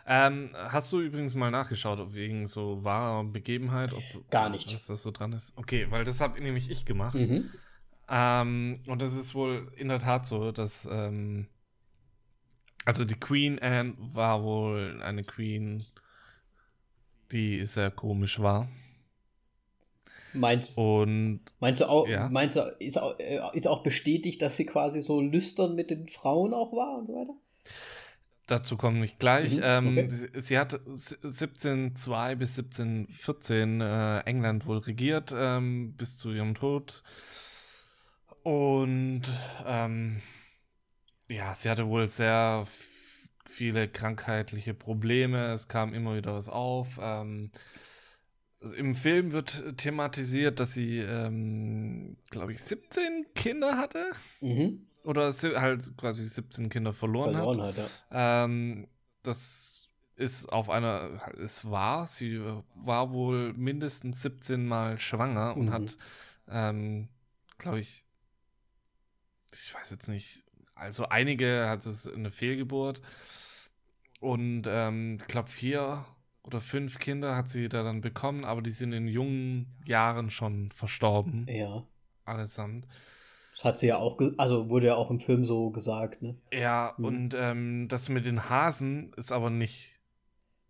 [0.07, 4.87] Ähm, hast du übrigens mal nachgeschaut, ob wegen so wahrer Begebenheit, ob gar nicht, dass
[4.87, 5.55] das so dran ist?
[5.55, 7.15] Okay, weil das habe nämlich ich gemacht.
[7.15, 7.49] Mhm.
[8.07, 11.47] Ähm, und es ist wohl in der Tat so, dass ähm,
[12.85, 15.85] also die Queen Anne war wohl eine Queen,
[17.31, 18.67] die sehr komisch war.
[20.33, 22.29] Meinst, und, meinst du auch, ja.
[22.29, 26.07] meinst du, ist auch, äh, ist auch bestätigt, dass sie quasi so lüstern mit den
[26.07, 27.33] Frauen auch war und so weiter?
[28.47, 29.57] Dazu komme ich gleich.
[29.57, 30.09] Mhm, ähm, okay.
[30.09, 37.03] sie, sie, hat 1702 bis 1714 äh, England wohl regiert, ähm, bis zu ihrem Tod.
[38.41, 39.23] Und
[39.67, 40.21] ähm,
[41.27, 42.65] ja, sie hatte wohl sehr
[43.45, 45.53] viele krankheitliche Probleme.
[45.53, 46.99] Es kam immer wieder was auf.
[47.01, 47.51] Ähm,
[48.61, 54.11] also Im Film wird thematisiert, dass sie, ähm, glaube ich, 17 Kinder hatte.
[54.41, 54.85] Mhm.
[55.03, 57.77] Oder halt quasi 17 Kinder verloren, verloren hat.
[57.77, 58.45] hat ja.
[58.45, 58.87] ähm,
[59.23, 62.41] das ist auf einer, es war, sie
[62.75, 65.61] war wohl mindestens 17 Mal schwanger mhm.
[65.61, 65.97] und hat,
[66.49, 67.07] ähm,
[67.57, 68.03] glaube ich,
[69.53, 70.43] ich weiß jetzt nicht,
[70.75, 73.01] also einige hat es eine Fehlgeburt
[74.19, 76.05] und ähm, ich glaube vier
[76.43, 80.71] oder fünf Kinder hat sie da dann bekommen, aber die sind in jungen Jahren schon
[80.71, 81.45] verstorben.
[81.49, 81.85] Ja.
[82.25, 82.87] Allesamt.
[83.55, 86.37] Das hat sie ja auch, also wurde ja auch im Film so gesagt, ne?
[86.53, 87.05] Ja, mhm.
[87.05, 89.95] und ähm, das mit den Hasen ist aber nicht.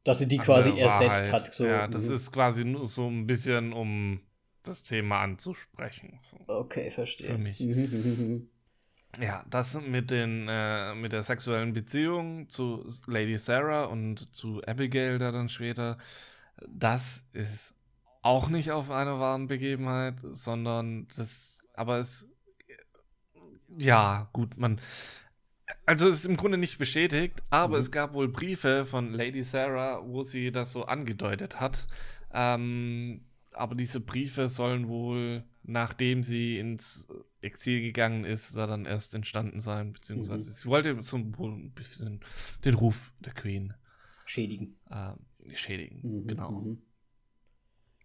[0.03, 1.53] Dass sie die quasi ersetzt hat.
[1.53, 1.65] So.
[1.65, 2.15] Ja, das mhm.
[2.15, 4.21] ist quasi nur so ein bisschen, um
[4.63, 6.19] das Thema anzusprechen.
[6.47, 7.27] Okay, verstehe.
[7.27, 7.59] Für mich.
[7.59, 8.49] Mhm, mhm, mhm,
[9.17, 15.17] ja, das mit, den, äh, mit der sexuellen Beziehung zu Lady Sarah und zu Abigail
[15.17, 15.97] da dann später,
[16.67, 17.73] das ist
[18.21, 22.27] auch nicht auf einer wahren Begebenheit, sondern das, aber es,
[23.77, 24.79] ja, gut, man,
[25.85, 27.81] also es ist im Grunde nicht bestätigt, aber mhm.
[27.81, 31.87] es gab wohl Briefe von Lady Sarah, wo sie das so angedeutet hat.
[32.31, 33.21] Ähm,
[33.53, 37.07] aber diese Briefe sollen wohl, nachdem sie ins
[37.41, 40.53] Exil gegangen ist, da dann erst entstanden sein, beziehungsweise mhm.
[40.53, 42.21] sie wollte so ein bisschen
[42.65, 43.73] den Ruf der Queen
[44.25, 44.77] schädigen.
[44.89, 45.13] Äh,
[45.53, 46.51] schädigen, mhm, genau.
[46.51, 46.81] Mhm.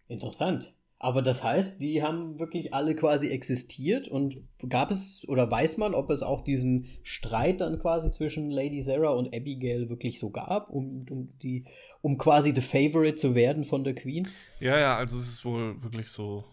[0.09, 0.75] Interessant.
[0.99, 4.39] Aber das heißt, die haben wirklich alle quasi existiert und
[4.69, 9.11] gab es oder weiß man, ob es auch diesen Streit dann quasi zwischen Lady Sarah
[9.11, 11.67] und Abigail wirklich so gab, um, um, die,
[12.01, 14.29] um quasi the Favorite zu werden von der Queen?
[14.61, 16.45] Ja, ja, also es ist wohl wirklich so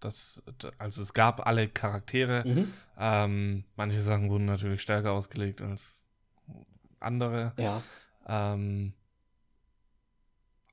[0.00, 0.42] das,
[0.78, 2.44] also es gab alle Charaktere.
[2.46, 2.72] Mhm.
[2.98, 5.92] Ähm, manche Sachen wurden natürlich stärker ausgelegt als
[6.98, 7.52] andere.
[7.56, 7.82] Ja.
[8.26, 8.94] Ähm,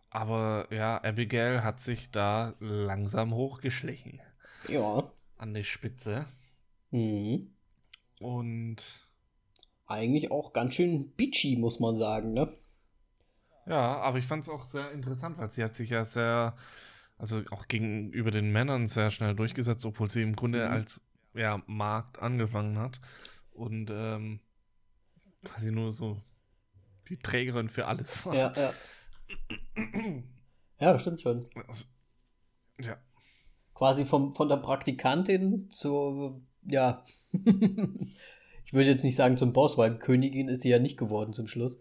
[0.09, 4.21] aber ja, Abigail hat sich da langsam hochgeschlichen.
[4.67, 5.11] Ja.
[5.37, 6.25] An die Spitze.
[6.91, 7.53] Mhm.
[8.19, 8.77] Und
[9.85, 12.51] eigentlich auch ganz schön bitchy, muss man sagen, ne?
[13.67, 16.55] Ja, aber ich fand es auch sehr interessant, weil sie hat sich ja sehr
[17.17, 20.71] also auch gegenüber den Männern sehr schnell durchgesetzt, obwohl sie im Grunde mhm.
[20.71, 21.01] als
[21.33, 22.99] ja, Markt angefangen hat
[23.51, 24.39] und ähm,
[25.43, 26.21] quasi nur so
[27.09, 28.35] die Trägerin für alles war.
[28.35, 28.73] Ja, ja.
[30.79, 31.45] ja, stimmt schon.
[31.67, 31.85] Also,
[32.79, 32.97] ja.
[33.73, 39.97] Quasi vom, von der Praktikantin zur, ja, ich würde jetzt nicht sagen zum Boss, weil
[39.97, 41.79] Königin ist sie ja nicht geworden zum Schluss.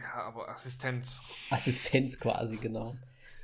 [0.00, 1.20] Ja, aber Assistenz.
[1.50, 2.96] Assistenz quasi, genau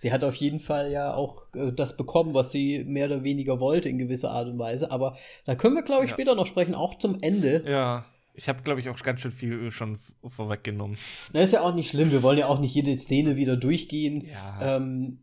[0.05, 3.59] sie hat auf jeden Fall ja auch äh, das bekommen, was sie mehr oder weniger
[3.59, 4.91] wollte in gewisser Art und Weise.
[4.91, 6.15] Aber da können wir, glaube ich, ja.
[6.15, 7.65] später noch sprechen, auch zum Ende.
[7.67, 8.05] Ja.
[8.35, 10.99] Ich habe, glaube ich, auch ganz schön viel schon vorweggenommen.
[11.33, 12.11] Na, ist ja auch nicht schlimm.
[12.13, 14.27] Wir wollen ja auch nicht jede Szene wieder durchgehen.
[14.27, 14.77] Ja.
[14.77, 15.21] Ähm,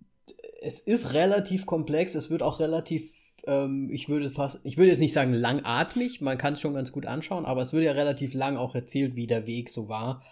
[0.64, 2.16] es ist relativ komplex.
[2.16, 3.14] Es wird auch relativ,
[3.46, 6.22] ähm, ich würde fast, ich würde jetzt nicht sagen langatmig.
[6.22, 9.16] Man kann es schon ganz gut anschauen, aber es wird ja relativ lang auch erzählt,
[9.16, 10.24] wie der Weg so war.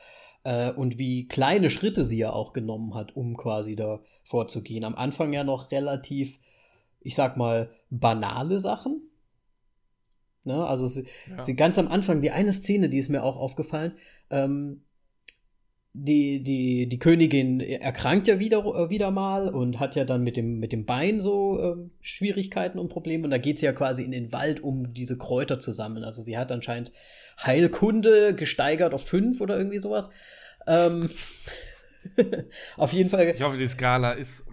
[0.43, 4.83] Äh, und wie kleine Schritte sie ja auch genommen hat, um quasi da vorzugehen.
[4.83, 6.39] Am Anfang ja noch relativ,
[7.01, 9.01] ich sag mal, banale Sachen.
[10.43, 10.65] Ne?
[10.65, 11.41] Also sie, Ja.
[11.41, 13.93] sie ganz am Anfang, die eine Szene, die ist mir auch aufgefallen,
[14.29, 14.83] ähm,
[15.93, 20.37] die, die, die Königin erkrankt ja wieder, äh, wieder mal und hat ja dann mit
[20.37, 23.23] dem, mit dem Bein so ähm, Schwierigkeiten und Probleme.
[23.23, 26.03] Und da geht sie ja quasi in den Wald, um diese Kräuter zu sammeln.
[26.05, 26.91] Also sie hat anscheinend
[27.43, 30.11] Heilkunde gesteigert auf fünf oder irgendwie sowas.
[30.67, 31.09] Ähm,
[32.77, 33.33] auf jeden Fall.
[33.35, 34.43] Ich hoffe, die Skala ist,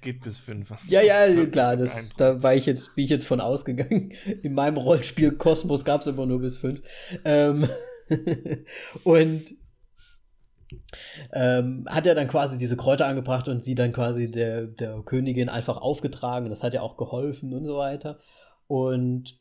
[0.00, 0.72] geht bis 5.
[0.88, 4.12] Ja, ja, klar, das, da war ich jetzt, bin ich jetzt von ausgegangen.
[4.42, 6.82] In meinem Rollenspiel Kosmos gab es immer nur bis fünf.
[7.24, 7.68] Ähm,
[9.04, 9.54] und
[11.32, 15.48] ähm, hat er dann quasi diese Kräuter angebracht und sie dann quasi der, der Königin
[15.48, 16.48] einfach aufgetragen.
[16.50, 18.18] Das hat ja auch geholfen und so weiter.
[18.66, 19.38] Und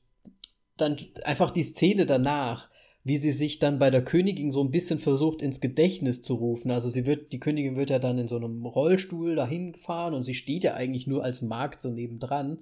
[0.78, 2.70] dann einfach die Szene danach,
[3.04, 6.70] wie sie sich dann bei der Königin so ein bisschen versucht ins Gedächtnis zu rufen.
[6.70, 10.24] Also sie wird, die Königin wird ja dann in so einem Rollstuhl dahin gefahren und
[10.24, 12.60] sie steht ja eigentlich nur als Magd so nebendran.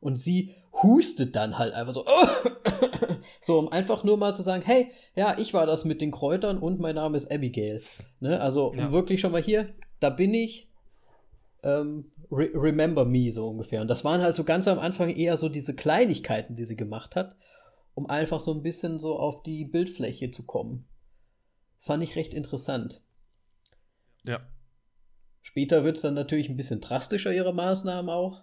[0.00, 2.04] Und sie hustet dann halt einfach so,
[3.40, 6.58] so um einfach nur mal zu sagen, hey, ja, ich war das mit den Kräutern
[6.58, 7.82] und mein Name ist Abigail.
[8.20, 8.40] Ne?
[8.40, 8.92] Also um Ja.
[8.92, 9.68] wirklich schon mal hier,
[9.98, 10.68] da bin ich,
[11.62, 13.80] ähm, re remember me so ungefähr.
[13.80, 17.16] Und das waren halt so ganz am Anfang eher so diese Kleinigkeiten, die sie gemacht
[17.16, 17.36] hat,
[17.94, 20.86] um einfach so ein bisschen so auf die Bildfläche zu kommen.
[21.78, 23.02] Das fand ich recht interessant.
[24.24, 24.40] Ja.
[25.42, 28.42] Später wird es dann natürlich ein bisschen drastischer, ihre Maßnahmen auch.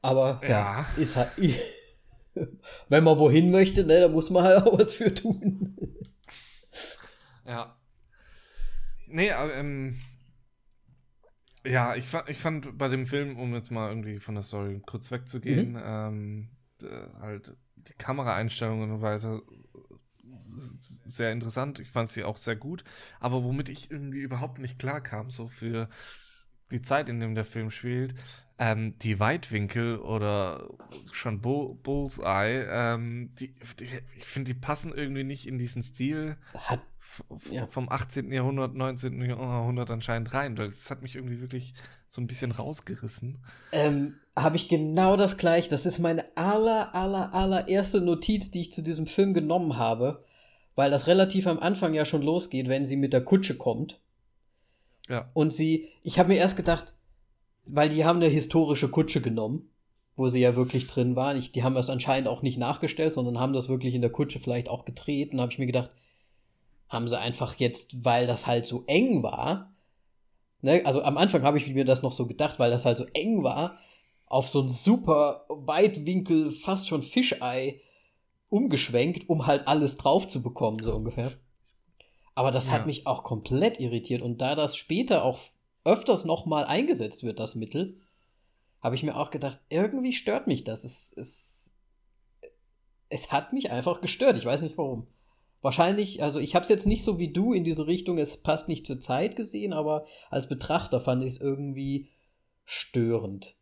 [0.00, 0.86] Aber ja, Ja.
[0.96, 1.30] ist halt.
[2.88, 5.76] Wenn man wohin möchte, ne, da muss man halt auch was für tun.
[7.44, 7.76] Ja.
[9.06, 10.00] Nee, aber, ähm,
[11.64, 15.10] ja, ich, ich fand bei dem Film, um jetzt mal irgendwie von der Story kurz
[15.10, 16.48] wegzugehen, ähm,
[16.82, 16.88] d-
[17.20, 19.42] halt die Kameraeinstellungen und so weiter
[20.78, 21.78] s- sehr interessant.
[21.80, 22.84] Ich fand sie auch sehr gut.
[23.20, 25.88] Aber womit ich irgendwie überhaupt nicht klar kam, so für
[26.70, 28.14] die Zeit, in dem der Film spielt,
[28.58, 30.68] ähm, die Weitwinkel oder
[31.12, 36.36] schon Bull Bullseye, ähm, die, die, ich finde, die passen irgendwie nicht in diesen Stil
[36.56, 36.80] Hat,
[37.50, 37.66] Ja.
[37.66, 38.32] vom 18.
[38.32, 39.20] Jahrhundert, 19.
[39.22, 41.74] Jahrhundert anscheinend rein, weil das hat mich irgendwie wirklich
[42.08, 43.44] so ein bisschen rausgerissen.
[43.72, 45.68] ähm, habe ich genau das gleiche.
[45.68, 50.24] Das ist meine aller, aller, allererste Notiz, die ich zu diesem Film genommen habe.
[50.74, 54.00] Weil das relativ am Anfang ja schon losgeht, wenn sie mit der Kutsche kommt.
[55.08, 55.30] Ja.
[55.34, 56.94] Und sie, ich habe mir erst gedacht,
[57.66, 59.68] weil die haben eine historische Kutsche genommen,
[60.16, 61.36] wo sie ja wirklich drin waren.
[61.36, 64.40] Ich, die haben das anscheinend auch nicht nachgestellt, sondern haben das wirklich in der Kutsche
[64.40, 65.32] vielleicht auch gedreht.
[65.32, 65.90] Und habe ich mir gedacht,
[66.92, 69.74] haben sie einfach jetzt, weil das halt so eng war,
[70.60, 73.06] ne, also am Anfang habe ich mir das noch so gedacht, weil das halt so
[73.14, 73.78] eng war,
[74.26, 77.80] auf so ein super Weitwinkel, fast schon Fischei
[78.48, 81.32] umgeschwenkt, um halt alles drauf zu bekommen, so ungefähr.
[82.34, 82.72] Aber das Ja.
[82.74, 84.22] hat mich auch komplett irritiert.
[84.22, 85.38] Und da das später auch
[85.84, 88.00] öfters nochmal eingesetzt wird, das Mittel,
[88.80, 90.84] habe ich mir auch gedacht, irgendwie stört mich das.
[90.84, 91.70] Es, es,
[93.10, 94.36] es hat mich einfach gestört.
[94.38, 95.06] Ich weiß nicht warum.
[95.62, 98.68] Wahrscheinlich, also ich habe es jetzt nicht so wie du in diese Richtung, es passt
[98.68, 102.08] nicht zur Zeit gesehen, aber als Betrachter fand ich es irgendwie
[102.64, 103.54] störend.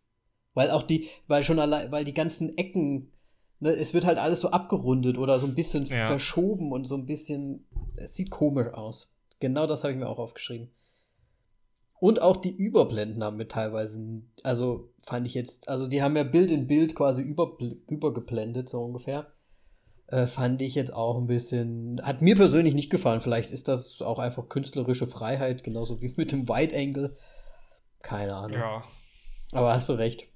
[0.55, 3.13] Weil auch die, weil schon allein, weil die ganzen Ecken,
[3.61, 6.07] ne, es wird halt alles so abgerundet oder so ein bisschen Ja.
[6.07, 9.15] verschoben und so ein bisschen, es sieht komisch aus.
[9.39, 10.71] Genau das habe ich mir auch aufgeschrieben.
[11.99, 16.25] Und auch die Überblenden haben mir teilweise, also fand ich jetzt, also die haben ja
[16.25, 19.31] Bild in Bild quasi über, übergeblendet, so ungefähr.
[20.11, 23.21] Äh, fand ich jetzt auch ein bisschen, hat mir persönlich nicht gefallen.
[23.21, 27.17] Vielleicht ist das auch einfach künstlerische Freiheit, genauso wie mit dem Wide Angle.
[28.03, 28.59] Keine Ahnung.
[28.59, 28.83] Ja.
[29.53, 30.27] Aber hast du recht.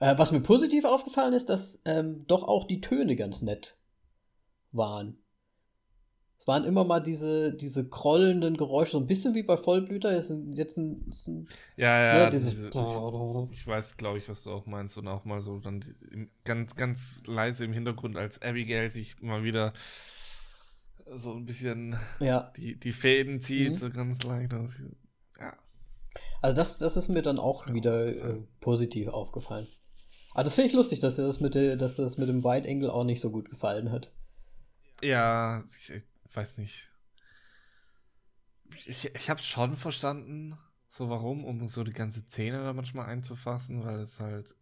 [0.00, 3.76] Äh, was mir positiv aufgefallen ist, dass ähm, doch auch die Töne ganz nett
[4.72, 5.23] waren.
[6.44, 10.12] Es waren immer mal diese, diese krollenden Geräusche, so ein bisschen wie bei Vollblüter.
[10.14, 14.18] Jetzt ein, jetzt ein, ist ein Ja, ja, Ja, dieses- diese, ich, ich weiß, glaube
[14.18, 14.98] ich, was du auch meinst.
[14.98, 19.42] Und auch mal so dann die, ganz, ganz leise im Hintergrund, als Abigail sich mal
[19.42, 19.72] wieder
[21.16, 22.52] so ein bisschen ja.
[22.58, 23.76] die, die Fäden zieht, Mhm.
[23.76, 24.52] so ganz leicht.
[25.40, 25.56] Ja.
[26.42, 29.66] Also das, das ist mir dann auch wieder äh, positiv aufgefallen.
[30.34, 32.92] Aber das finde ich lustig, dass dir das mit, der, dass das mit dem Angle
[32.92, 34.12] auch nicht so gut gefallen hat.
[35.02, 36.04] Ja, ich
[36.36, 36.90] weiß nicht.
[38.86, 40.56] Ich, ich habe schon verstanden,
[40.90, 44.54] so warum, um so die ganze Szene da manchmal einzufassen, weil es halt.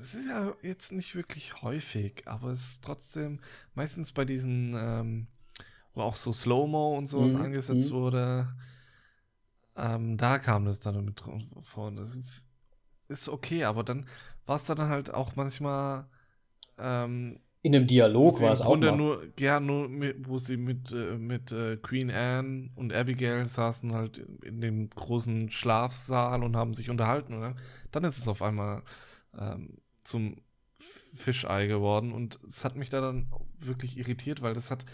[0.00, 3.40] es ist ja jetzt nicht wirklich häufig, aber es ist trotzdem
[3.74, 5.26] meistens bei diesen, ähm,
[5.94, 7.92] wo auch so Slow-Mo und sowas Mhm, angesetzt mhm.
[7.92, 8.54] wurde,
[9.76, 11.90] ähm, da kam das dann mit drin vor.
[11.92, 12.16] Das
[13.08, 14.06] ist okay, aber dann
[14.46, 16.08] war es dann halt auch manchmal,
[16.78, 18.96] ähm, In einem Dialog war es auch mal.
[18.96, 23.92] nur, ja, nur mit, wo sie mit, äh, mit äh, Queen Anne und Abigail saßen
[23.92, 27.34] halt in dem großen Schlafsaal und haben sich unterhalten.
[27.34, 27.56] Und
[27.92, 28.82] dann, ist es auf einmal
[29.38, 30.36] ähm, zum
[30.78, 34.86] Fischei geworden und es hat mich da dann wirklich irritiert, weil das hat,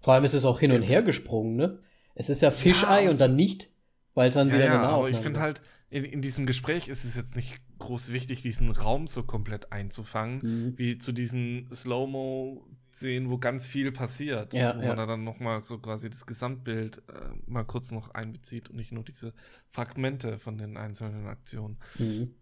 [0.00, 1.80] Vor allem ist es auch hin und her gesprungen, ne?
[2.14, 3.70] Es ist ja Fischei Ja, und dann nicht,
[4.14, 6.46] weil es dann ja, wieder ja, eine aber Nahaufnahme ich finde halt, in, in diesem
[6.46, 10.78] Gespräch ist es jetzt nicht groß wichtig, diesen Raum so komplett einzufangen, Mhm.
[10.78, 14.52] wie zu diesen Slow-Mo-Szenen, wo ganz viel passiert.
[14.52, 14.88] Ja, wo ja.
[14.88, 18.92] man da dann nochmal so quasi das Gesamtbild äh, mal kurz noch einbezieht und nicht
[18.92, 19.32] nur diese
[19.70, 21.78] Fragmente von den einzelnen Aktionen.
[21.98, 22.34] Mhm.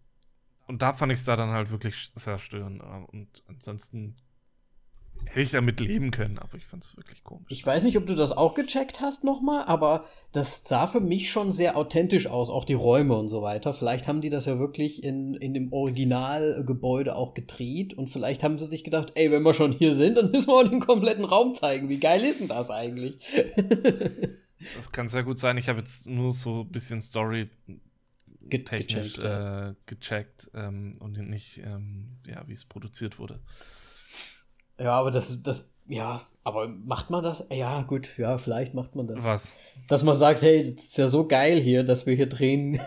[0.66, 2.82] Und da fand ich es da dann halt wirklich sehr störend.
[2.82, 4.16] äh, Und ansonsten
[5.28, 7.46] hätte ich damit leben können, aber ich fand es wirklich komisch.
[7.48, 11.30] Ich weiß nicht, ob du das auch gecheckt hast nochmal, aber das sah für mich
[11.30, 13.72] schon sehr authentisch aus, auch die Räume und so weiter.
[13.72, 18.58] Vielleicht haben die das ja wirklich in, in dem Originalgebäude auch gedreht und vielleicht haben
[18.58, 21.24] sie sich gedacht, ey, wenn wir schon hier sind, dann müssen wir auch den kompletten
[21.24, 21.88] Raum zeigen.
[21.88, 23.18] Wie geil ist denn das eigentlich?
[24.74, 25.56] Das kann sehr gut sein.
[25.56, 27.48] Ich habe jetzt nur so ein bisschen Story
[28.50, 33.40] technisch gecheckt, äh, gecheckt ähm, und nicht, ähm, ja, wie es produziert wurde.
[34.78, 37.44] Ja, aber das, das, ja, aber macht man das?
[37.50, 39.24] Ja, gut, ja, vielleicht macht man das.
[39.24, 39.54] Was?
[39.88, 42.80] Dass man sagt, hey, das ist ja so geil hier, dass wir hier drehen.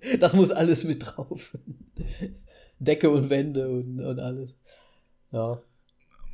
[0.20, 1.56] das muss alles mit drauf.
[2.78, 4.58] Decke und Wände und, und alles.
[5.30, 5.60] Ja.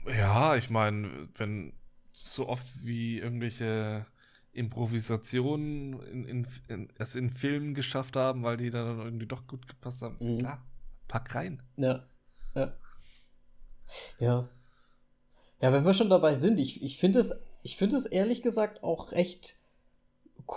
[0.07, 1.73] Ja, ich meine, wenn
[2.13, 4.07] so oft wie irgendwelche
[4.53, 9.69] Improvisationen in, in, in, es in Filmen geschafft haben, weil die dann irgendwie doch gut
[9.69, 10.39] gepasst haben, Mhm.
[10.39, 10.65] klar,
[11.09, 11.63] pack rein.
[11.77, 12.05] Ja.
[12.55, 12.73] Ja.
[14.19, 14.49] Ja.
[15.61, 17.33] Ja, wenn wir schon dabei sind, ich, ich finde es,
[17.63, 19.57] ich finde es ehrlich gesagt auch recht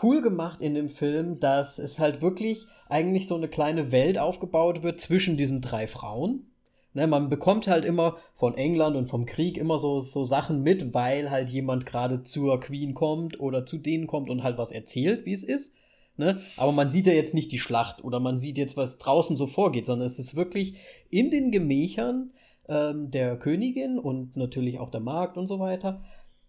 [0.02, 4.84] cool gemacht in dem Film, dass es halt wirklich eigentlich so eine kleine Welt aufgebaut
[4.84, 6.48] wird zwischen diesen drei Frauen.
[6.96, 10.94] Ne, man bekommt halt immer von England und vom Krieg immer so, so Sachen mit,
[10.94, 15.26] weil halt jemand gerade zur Queen kommt oder zu denen kommt und halt was erzählt,
[15.26, 15.74] wie es ist.
[16.18, 16.42] Ne?
[16.56, 19.48] Aber man sieht ja jetzt nicht die Schlacht oder man sieht jetzt, was draußen so
[19.48, 20.76] vorgeht, sondern es ist wirklich
[21.10, 22.30] in den Gemächern
[22.68, 26.04] ähm, der Königin und natürlich auch der Markt und so weiter.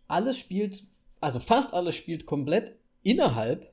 [0.06, 0.84] Alles spielt,
[1.20, 3.72] also fast alles spielt komplett innerhalb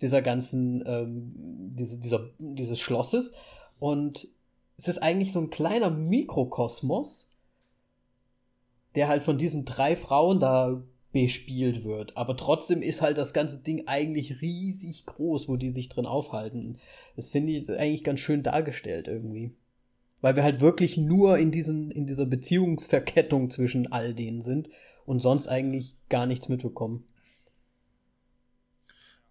[0.00, 1.32] dieser ganzen, ähm,
[1.74, 3.34] diese, dieser, dieses Schlosses.
[3.78, 4.28] Und
[4.76, 7.28] es ist eigentlich so ein kleiner Mikrokosmos,
[8.94, 10.82] der halt von diesen drei Frauen da
[11.12, 12.16] bespielt wird.
[12.16, 16.78] Aber trotzdem ist halt das ganze Ding eigentlich riesig groß, wo die sich drin aufhalten.
[17.14, 19.52] Das finde ich eigentlich ganz schön dargestellt irgendwie.
[20.20, 24.68] Weil wir halt wirklich nur in, diesen, in dieser Beziehungsverkettung zwischen all denen sind
[25.06, 27.04] und sonst eigentlich gar nichts mitbekommen.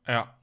[0.08, 0.36] Ja.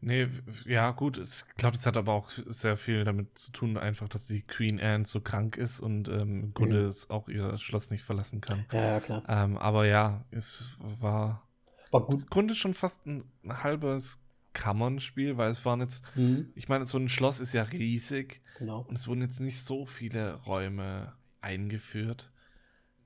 [0.00, 0.28] Nee,
[0.64, 1.18] ja, gut.
[1.18, 4.42] es- Ich glaube, das hat aber auch sehr viel damit zu tun, einfach, dass die
[4.42, 6.86] Queen Anne so krank ist und ähm, im Grunde Mhm.
[6.86, 8.66] es auch ihr Schloss nicht verlassen kann.
[8.72, 9.22] Ja, ja, klar.
[9.26, 11.42] Ähm, aber ja, es war
[11.90, 12.22] War gut.
[12.22, 14.20] im Grunde schon fast ein halbes
[14.52, 18.84] Kammernspiel, weil es waren jetzt, Mhm, ich meine, so ein Schloss ist ja riesig genau.
[18.88, 22.30] und es wurden jetzt nicht so viele Räume eingeführt.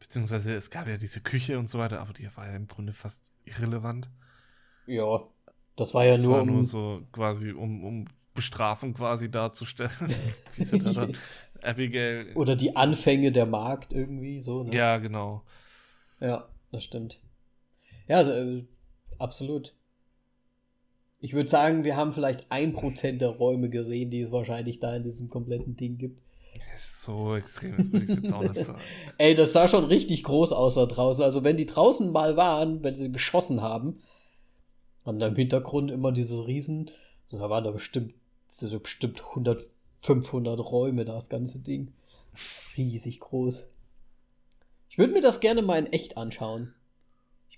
[0.00, 2.92] Beziehungsweise es gab ja diese Küche und so weiter, aber die war ja im Grunde
[2.92, 4.10] fast irrelevant.
[4.86, 5.22] Ja,
[5.76, 9.92] das war ja Es nur, war um, nur so quasi, um, um Bestrafung quasi darzustellen.
[10.54, 11.16] Wie sie da dann
[11.62, 12.32] Abigail.
[12.34, 14.64] oder die Anfänge der Markt irgendwie so.
[14.64, 14.74] Ne?
[14.74, 15.44] Ja, genau.
[16.20, 17.20] Ja, das stimmt.
[18.08, 18.64] Ja, also, äh,
[19.18, 19.74] absolut.
[21.22, 24.96] Ich würde sagen, wir haben vielleicht ein Prozent der Räume gesehen, die es wahrscheinlich da
[24.96, 26.20] in diesem kompletten Ding gibt.
[26.76, 28.80] So extrem das würde ich jetzt auch nicht sagen.
[29.18, 31.22] Ey, das sah schon richtig groß aus da draußen.
[31.22, 34.00] Also wenn die draußen mal waren, wenn sie geschossen haben,
[35.04, 36.90] da im Hintergrund immer diese Riesen,
[37.28, 38.14] so, da waren da bestimmt,
[38.48, 39.62] so bestimmt 100,
[40.00, 41.92] 500 Räume, das ganze Ding.
[42.76, 43.64] Riesig groß.
[44.88, 46.74] Ich würde mir das gerne mal in echt anschauen.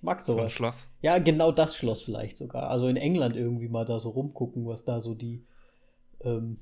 [0.05, 0.53] Mag So ein sowas.
[0.53, 0.87] Schloss.
[1.01, 2.69] Ja, genau das Schloss vielleicht sogar.
[2.71, 5.45] Also in England irgendwie mal da so rumgucken, was da so die
[6.21, 6.59] ähm,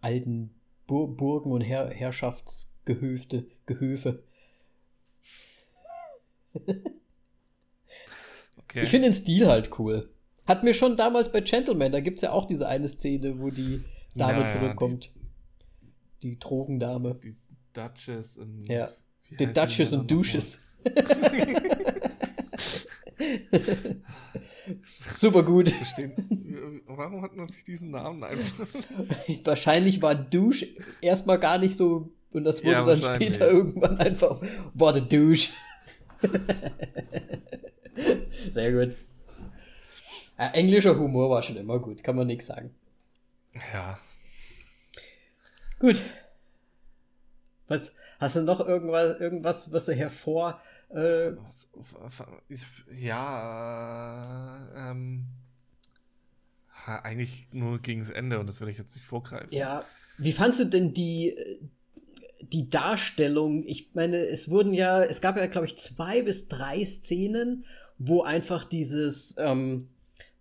[0.00, 0.54] alten
[0.86, 4.22] Bur Burgen und Her Herrschaftsgehöfte, Gehöfe.
[8.58, 8.82] Okay.
[8.82, 10.10] Ich finde den Stil halt cool.
[10.46, 13.50] Hat mir schon damals bei Gentleman, da gibt es ja auch diese eine Szene, wo
[13.50, 13.82] die
[14.14, 15.10] Dame Ja, zurückkommt.
[16.22, 17.14] Die, Drogendame.
[17.14, 17.34] die
[17.72, 18.66] Duchess und.
[18.68, 18.90] Ja.
[19.38, 20.10] Die Duchess und?
[20.10, 20.58] Dusches.
[25.10, 25.70] Super gut.
[25.70, 26.82] Verstehen.
[26.86, 28.66] Warum hat man sich diesen Namen einfach.
[29.44, 30.66] wahrscheinlich war Douche
[31.00, 32.10] erstmal gar nicht so.
[32.32, 34.40] Und das wurde Ja, dann später irgendwann einfach.
[34.74, 35.50] Boah, der Douche.
[38.50, 38.96] Sehr gut.
[40.38, 42.74] Ja, englischer Humor war schon immer gut, kann man nichts sagen.
[43.72, 43.98] Ja.
[45.78, 46.00] Gut.
[47.68, 50.60] Was, hast du noch irgendwas, irgendwas was du hervor.
[50.94, 51.32] Äh,
[52.96, 55.26] Ja, ähm.
[56.86, 59.48] Eigentlich nur gegen das Ende und das will ich jetzt nicht vorgreifen.
[59.50, 59.84] ja,
[60.18, 61.58] wie fandst du denn die, äh,
[62.42, 63.64] die Darstellung?
[63.66, 67.64] Ich meine, es wurden ja, es gab ja, glaube ich, zwei bis drei Szenen,
[67.98, 69.88] wo einfach dieses, ähm,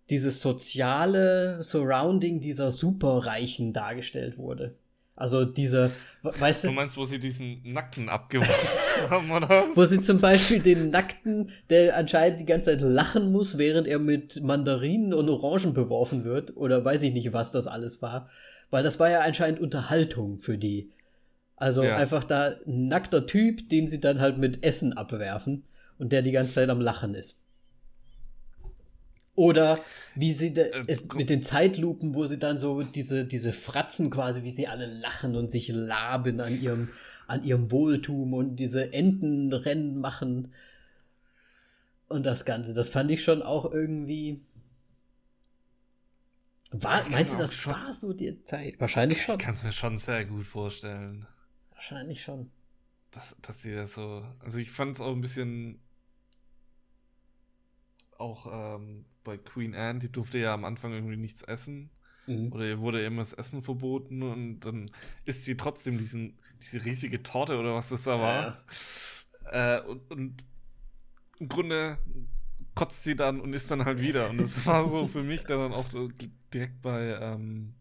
[0.09, 4.75] dieses soziale Surrounding dieser Superreichen dargestellt wurde.
[5.15, 5.91] Also diese,
[6.23, 8.69] we- weißt Du du, meinst, wo sie diesen Nackten abgeworfen
[9.09, 9.65] haben, oder?
[9.75, 13.99] wo sie zum Beispiel den Nackten, der anscheinend die ganze Zeit lachen muss, während er
[13.99, 18.29] mit Mandarinen und Orangen beworfen wird, oder weiß ich nicht, was das alles war,
[18.71, 20.89] weil das war ja anscheinend Unterhaltung für die.
[21.55, 21.95] Also Ja.
[21.97, 25.63] einfach da ein nackter Typ, den sie dann halt mit Essen abwerfen
[25.99, 27.37] und der die ganze Zeit am Lachen ist.
[29.35, 29.79] Oder
[30.15, 34.09] wie sie da, Äh, es mit den Zeitlupen, wo sie dann so diese, diese Fratzen
[34.11, 36.89] quasi, wie sie alle lachen und sich laben an ihrem,
[37.27, 40.53] an ihrem Wohltum und diese Entenrennen machen.
[42.09, 44.41] Und das Ganze, das fand ich schon auch irgendwie.
[46.71, 48.79] War, meinst du, das schon- war so die Zeit?
[48.79, 49.35] Wahrscheinlich schon.
[49.39, 51.25] Ich kann es mir schon sehr gut vorstellen,
[51.73, 52.49] Wahrscheinlich schon.
[53.11, 54.25] dass, dass sie das so.
[54.39, 55.79] Also, ich fand es auch ein bisschen.
[58.17, 61.89] Auch ähm, bei Queen Anne, die durfte ja am Anfang irgendwie nichts essen.
[62.27, 62.51] Mhm.
[62.53, 64.91] Oder ihr wurde immer das Essen verboten und dann
[65.25, 68.63] isst sie trotzdem diesen, diese riesige Torte oder was das da war.
[69.45, 70.45] Äh, und, und
[71.39, 71.97] im Grunde
[72.75, 74.29] kotzt sie dann und isst dann halt wieder.
[74.29, 75.87] Und das war so für mich dann auch
[76.53, 77.75] direkt bei ähm,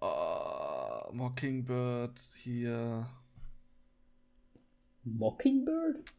[0.00, 3.08] äh, Mockingbird hier.
[5.04, 6.14] Mockingbird?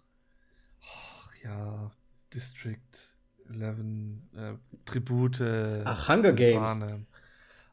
[0.81, 1.91] Ach ja,
[2.33, 2.79] District
[3.49, 3.79] 11,
[4.35, 4.53] äh,
[4.85, 5.41] Tribute.
[5.85, 6.61] Ach, Hunger Games.
[6.61, 7.07] Panem.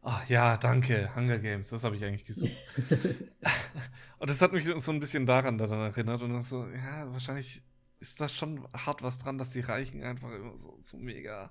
[0.03, 2.53] Ach ja, danke, Hunger Games, das habe ich eigentlich gesucht.
[4.19, 7.63] und das hat mich so ein bisschen daran daran erinnert und so, ja, wahrscheinlich
[8.01, 11.51] ist das schon hart was dran, dass die Reichen einfach immer so, so mega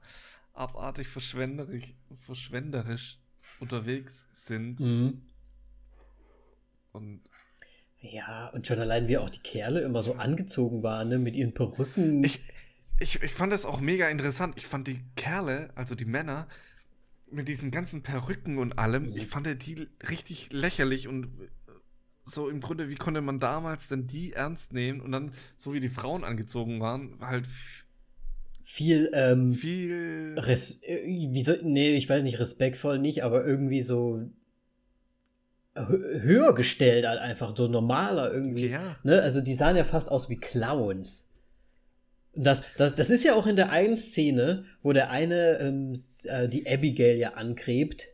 [0.53, 3.19] abartig verschwenderisch, verschwenderisch
[3.59, 4.79] unterwegs sind.
[4.79, 5.21] Mhm.
[6.93, 7.21] Und
[7.99, 11.53] Ja, und schon allein wie auch die Kerle immer so angezogen waren, ne, mit ihren
[11.53, 12.23] Perücken.
[12.23, 12.41] ich,
[12.99, 14.55] ich, ich fand das auch mega interessant.
[14.57, 16.47] Ich fand die Kerle, also die Männer,
[17.29, 19.17] mit diesen ganzen Perücken und allem, Mhm.
[19.17, 21.27] ich fand die richtig lächerlich und
[22.23, 25.79] so im Grunde, wie konnte man damals denn die ernst nehmen und dann, so wie
[25.79, 27.47] die Frauen angezogen waren, war halt
[28.63, 30.35] viel, ähm, viel.
[30.37, 34.29] Res äh, wie soll, nee, ich weiß nicht, respektvoll nicht, aber irgendwie so
[35.75, 38.67] hö- höher gestellt halt einfach, so normaler irgendwie.
[38.67, 38.97] Ja.
[39.03, 39.21] Ne?
[39.21, 41.26] Also die sahen ja fast aus wie Clowns.
[42.37, 46.47] Das, das, das ist ja auch in der einen Szene, wo der eine ähm, äh,
[46.47, 48.07] die Abigail ja angrebt,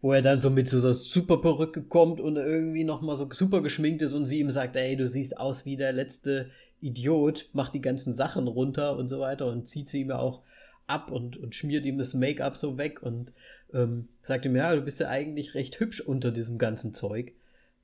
[0.00, 3.62] wo er dann so mit so einer super Perücke kommt und irgendwie nochmal so super
[3.62, 7.70] geschminkt ist und sie ihm sagt, ey, du siehst aus wie der letzte Idiot, mach
[7.70, 10.42] die ganzen Sachen runter und so weiter und zieht sie ihm ja auch
[10.86, 13.32] ab und, und schmiert ihm das Make-up so weg und
[13.72, 17.32] ähm, sagt ihm, ja, du bist ja eigentlich recht hübsch unter diesem ganzen Zeug.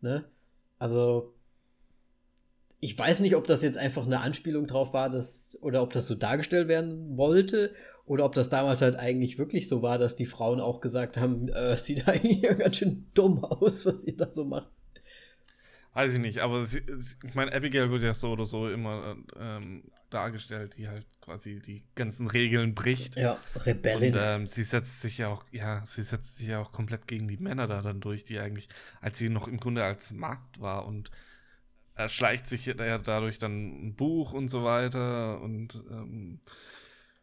[0.01, 0.25] Ne?
[0.79, 1.34] Also,
[2.85, 6.07] ich weiß nicht, ob das jetzt einfach eine Anspielung drauf war, dass, oder ob das
[6.07, 7.72] so dargestellt werden wollte,
[8.05, 11.49] oder ob das damals halt eigentlich wirklich so war, dass die Frauen auch gesagt haben,
[11.49, 14.68] äh, sieht eigentlich ja ganz schön dumm aus, was ihr da so macht.
[15.95, 19.16] Weiß ich nicht, aber sie, sie, ich meine, Abigail wird ja so oder so immer
[19.41, 23.16] ähm, dargestellt, die halt quasi die ganzen Regeln bricht.
[23.16, 24.12] Ja, Rebellin.
[24.12, 27.28] Und ähm, sie setzt sich ja auch, ja, sie setzt sich ja auch komplett gegen
[27.28, 28.68] die Männer da dann durch, die eigentlich,
[29.01, 31.11] als sie noch im Grunde als Markt war und
[31.95, 36.40] erschleicht sich ja dadurch dann ein Buch und so weiter und ähm,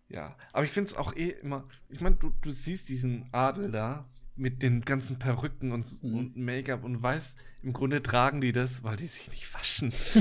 [0.08, 3.72] ja, aber ich finde es auch eh immer, ich meine, du, du siehst diesen Adel
[3.72, 6.18] da mit den ganzen Perücken und, Mhm.
[6.18, 9.92] und Make-up und weißt, im Grunde tragen die das, weil die sich nicht waschen.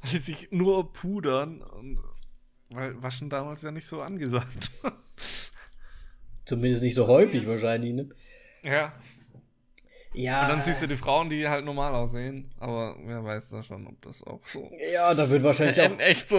[0.00, 1.98] weil die sich nur pudern und
[2.70, 4.92] weil Waschen damals ja nicht so angesagt war.
[6.44, 8.08] Zumindest nicht so häufig wahrscheinlich, ne?
[8.62, 8.92] Ja.
[10.14, 10.42] Ja.
[10.42, 13.86] Und dann siehst du die Frauen, die halt normal aussehen, aber wer weiß da schon,
[13.86, 16.36] ob das auch so Ja, da wird wahrscheinlich auch echt so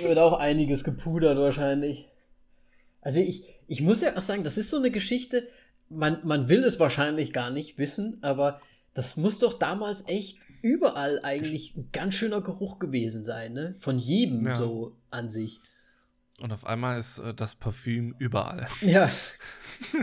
[0.00, 2.08] wird auch einiges gepudert wahrscheinlich.
[3.00, 5.46] Also ich, ich muss ja auch sagen, das ist so eine Geschichte,
[5.88, 8.60] man, man will es wahrscheinlich gar nicht wissen, aber
[8.92, 13.76] das muss doch damals echt überall eigentlich ein ganz schöner Geruch gewesen sein, ne?
[13.78, 14.56] Von jedem Ja.
[14.56, 15.60] so an sich.
[16.40, 18.66] Und auf einmal ist äh, das Parfüm überall.
[18.80, 19.10] Ja.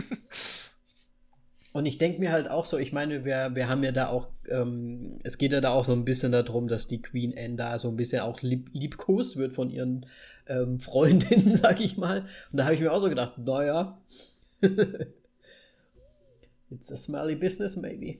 [1.78, 4.26] Und ich denke mir halt auch so, ich meine, wir, wir haben ja da auch,
[4.48, 7.78] ähm, es geht ja da auch so ein bisschen darum, dass die Queen Anne da
[7.78, 10.04] so ein bisschen auch lieb, liebkost wird von ihren
[10.48, 12.22] ähm, Freundinnen, sag ich mal.
[12.50, 13.96] Und da habe ich mir auch so gedacht, naja,
[16.70, 18.18] it's a smelly business maybe.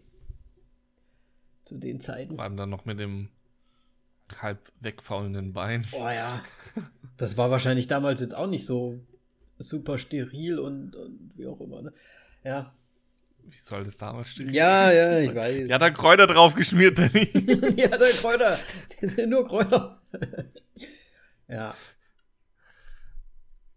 [1.64, 2.36] Zu den Zeiten.
[2.36, 3.28] Vor allem dann noch mit dem
[4.40, 5.82] halb wegfaulenden Bein.
[5.90, 6.44] Oh ja.
[7.16, 9.00] Das war wahrscheinlich damals jetzt auch nicht so
[9.58, 11.82] super steril und, und wie auch immer.
[11.82, 11.92] Ne?
[12.44, 12.72] Ja.
[13.50, 14.52] Wie soll das damals stehen?
[14.52, 15.68] Ja, ja, ich weiß.
[15.68, 17.30] Ja, da Kräuter drauf geschmiert, Danny.
[17.76, 18.58] ja, da Kräuter.
[19.26, 20.02] Nur Kräuter.
[21.48, 21.74] ja.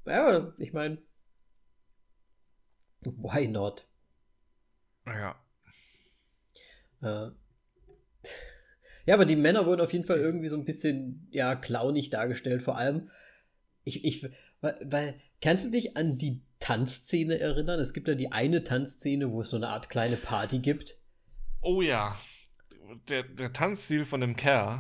[0.05, 0.97] Ja, ich meine,
[3.03, 3.87] why not?
[5.05, 5.35] Ja.
[7.01, 7.31] Äh.
[9.05, 12.61] Ja, aber die Männer wurden auf jeden Fall irgendwie so ein bisschen, ja, clownig dargestellt.
[12.61, 13.09] Vor allem,
[13.83, 14.29] ich, ich,
[14.61, 17.79] weil, weil, kannst du dich an die Tanzszene erinnern?
[17.79, 20.97] Es gibt ja die eine Tanzszene, wo es so eine Art kleine Party gibt.
[21.61, 22.15] Oh ja.
[23.09, 24.79] Der, der Tanzstil von dem Kerl,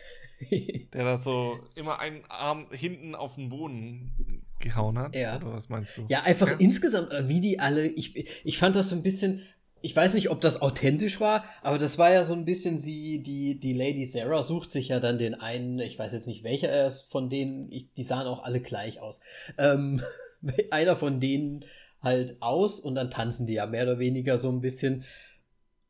[0.50, 5.14] der da so immer einen Arm hinten auf den Boden gehauen hat.
[5.14, 5.36] Ja.
[5.36, 6.06] Oder was meinst du?
[6.08, 6.56] Ja, einfach Ja.
[6.58, 9.42] insgesamt, äh, wie die alle, ich, ich fand das so ein bisschen,
[9.82, 13.22] ich weiß nicht, ob das authentisch war, aber das war ja so ein bisschen sie,
[13.22, 16.68] die, die Lady Sarah sucht sich ja dann den einen, ich weiß jetzt nicht welcher
[16.68, 19.20] er ist von denen, ich, die sahen auch alle gleich aus.
[19.58, 20.02] Ähm,
[20.70, 21.64] einer von denen
[22.02, 25.04] halt aus und dann tanzen die ja mehr oder weniger so ein bisschen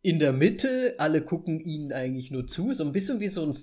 [0.03, 3.55] in der Mitte, alle gucken ihnen eigentlich nur zu, so ein bisschen wie so ein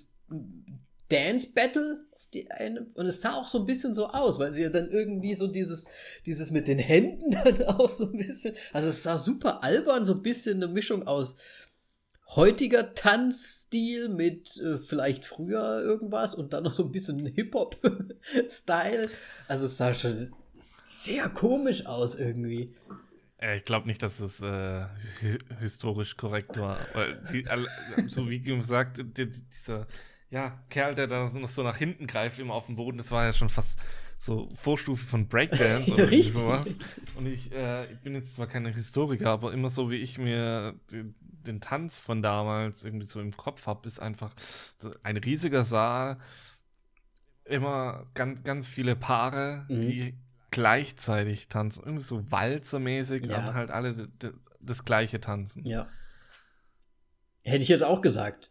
[1.10, 4.64] Dance Battle die eine und es sah auch so ein bisschen so aus, weil sie
[4.64, 5.86] ja dann irgendwie so dieses
[6.26, 10.14] dieses mit den Händen dann auch so ein bisschen, also es sah super albern, so
[10.14, 11.36] ein bisschen eine Mischung aus
[12.36, 19.10] heutiger Tanzstil mit äh, vielleicht früher irgendwas und dann noch so ein bisschen Hip-Hop-Style.
[19.48, 20.30] Also es sah schon
[20.84, 22.76] sehr komisch aus irgendwie.
[23.40, 24.46] Äh, Ich glaube nicht, dass es äh,
[25.22, 26.80] hi- historisch korrekt war.
[26.94, 27.46] Weil die,
[28.08, 29.88] so wie Guillaume sagt, die, dieser
[30.30, 33.26] ja, Kerl, der da noch so nach hinten greift, immer auf dem Boden, das war
[33.26, 33.80] ja schon fast
[34.20, 36.34] so Vorstufe von Breakdance oder Richtig.
[36.34, 36.76] sowas.
[37.16, 40.74] Und ich, äh, ich bin jetzt zwar kein Historiker, aber immer so, wie ich mir
[40.92, 44.34] den, den Tanz von damals irgendwie so im Kopf habe, ist einfach
[45.04, 46.18] ein riesiger Saal,
[47.46, 49.82] immer ganz, ganz viele Paare, Mhm.
[49.82, 50.18] die
[50.52, 51.84] gleichzeitig tanzen.
[51.86, 53.38] Irgendwie so walzermäßig, Ja.
[53.38, 54.10] aber halt alle
[54.60, 55.66] das gleiche tanzen.
[55.66, 55.88] Ja.
[57.44, 58.50] Hätte ich jetzt auch gesagt.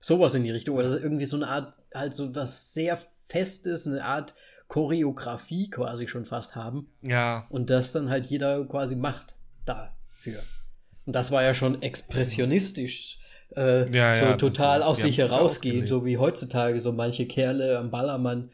[0.00, 4.04] Sowas in die Richtung, oder irgendwie so eine Art, halt so was sehr Festes, eine
[4.04, 4.34] Art
[4.68, 6.88] Choreografie quasi schon fast haben.
[7.02, 9.34] Ja, Und das dann halt jeder quasi macht
[9.64, 10.42] dafür.
[11.06, 13.18] Und das war ja schon expressionistisch.
[13.56, 17.90] Äh, Ja, so ja, total aus sich herausgehen, so wie heutzutage so manche Kerle am
[17.90, 18.50] Ballermann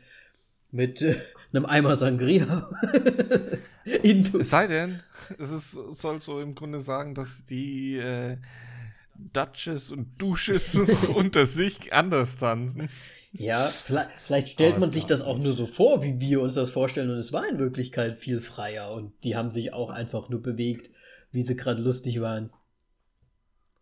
[0.71, 1.17] mit äh,
[1.53, 2.69] einem Eimer Sangria.
[3.87, 5.03] Es sei denn,
[5.39, 8.39] es ist, soll so im Grunde sagen, dass die äh,
[9.17, 10.75] Duchess und Dusches
[11.15, 12.89] unter sich anders tanzen.
[13.33, 16.55] Ja, vielleicht, vielleicht stellt Aber man sich das auch nur so vor, wie wir uns
[16.55, 20.29] das vorstellen, und es war in Wirklichkeit viel freier und die haben sich auch einfach
[20.29, 20.91] nur bewegt,
[21.33, 22.51] wie sie gerade lustig waren.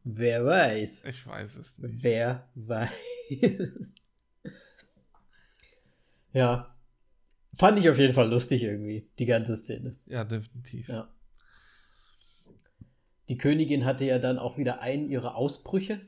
[0.05, 1.05] Wer weiß.
[1.05, 2.03] Ich weiß es nicht.
[2.03, 2.91] Wer weiß.
[6.33, 6.75] ja.
[7.59, 9.97] Fand ich auf jeden Fall lustig irgendwie, die ganze Szene.
[10.07, 10.89] Ja, definitiv.
[10.89, 11.13] Ja.
[13.29, 16.01] Die Königin hatte ja dann auch wieder einen ihrer Ausbrüche,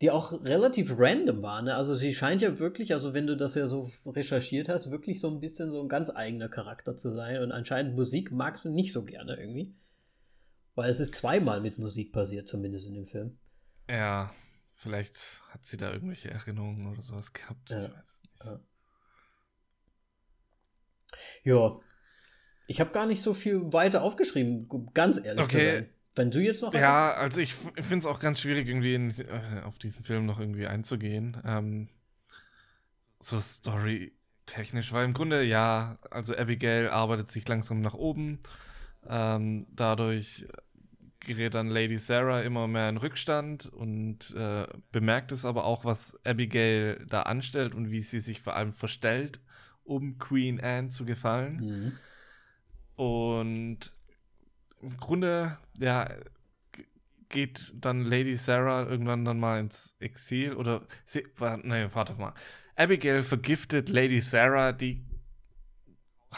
[0.00, 1.64] die auch relativ random waren.
[1.66, 1.74] Ne?
[1.74, 5.28] Also sie scheint ja wirklich, also wenn du das ja so recherchiert hast, wirklich so
[5.28, 7.42] ein bisschen so ein ganz eigener Charakter zu sein.
[7.42, 9.74] Und anscheinend Musik magst du nicht so gerne irgendwie.
[10.74, 13.38] Weil es ist zweimal mit Musik passiert, zumindest in dem Film.
[13.88, 14.32] Ja,
[14.74, 17.70] vielleicht hat sie da irgendwelche Erinnerungen oder sowas gehabt.
[17.70, 17.86] Ja.
[17.86, 18.44] Ich weiß nicht.
[18.44, 18.60] Ja.
[21.42, 21.80] Ja.
[22.68, 25.74] Ich habe gar nicht so viel weiter aufgeschrieben, ganz ehrlich zu Okay.
[25.74, 25.88] sein.
[26.14, 29.62] Wenn du jetzt noch Ja, also ich, finde es auch ganz schwierig, irgendwie in, äh,
[29.64, 31.38] auf diesen Film noch irgendwie einzugehen.
[31.46, 31.88] Ähm,
[33.20, 38.40] so story-technisch, weil im Grunde ja, also Abigail arbeitet sich langsam nach oben.
[39.08, 40.46] Ähm, dadurch
[41.20, 46.18] gerät dann Lady Sarah immer mehr in Rückstand und äh, bemerkt es aber auch, was
[46.24, 49.40] Abigail da anstellt und wie sie sich vor allem verstellt,
[49.84, 51.62] um Queen Anne zu gefallen.
[51.62, 51.98] Mhm.
[52.98, 53.92] Und
[54.82, 56.10] im Grunde, ja,
[57.28, 61.24] geht dann Lady Sarah irgendwann dann mal ins Exil oder sie,
[61.62, 62.34] nee, warte mal.
[62.74, 65.04] Abigail vergiftet Lady Sarah, die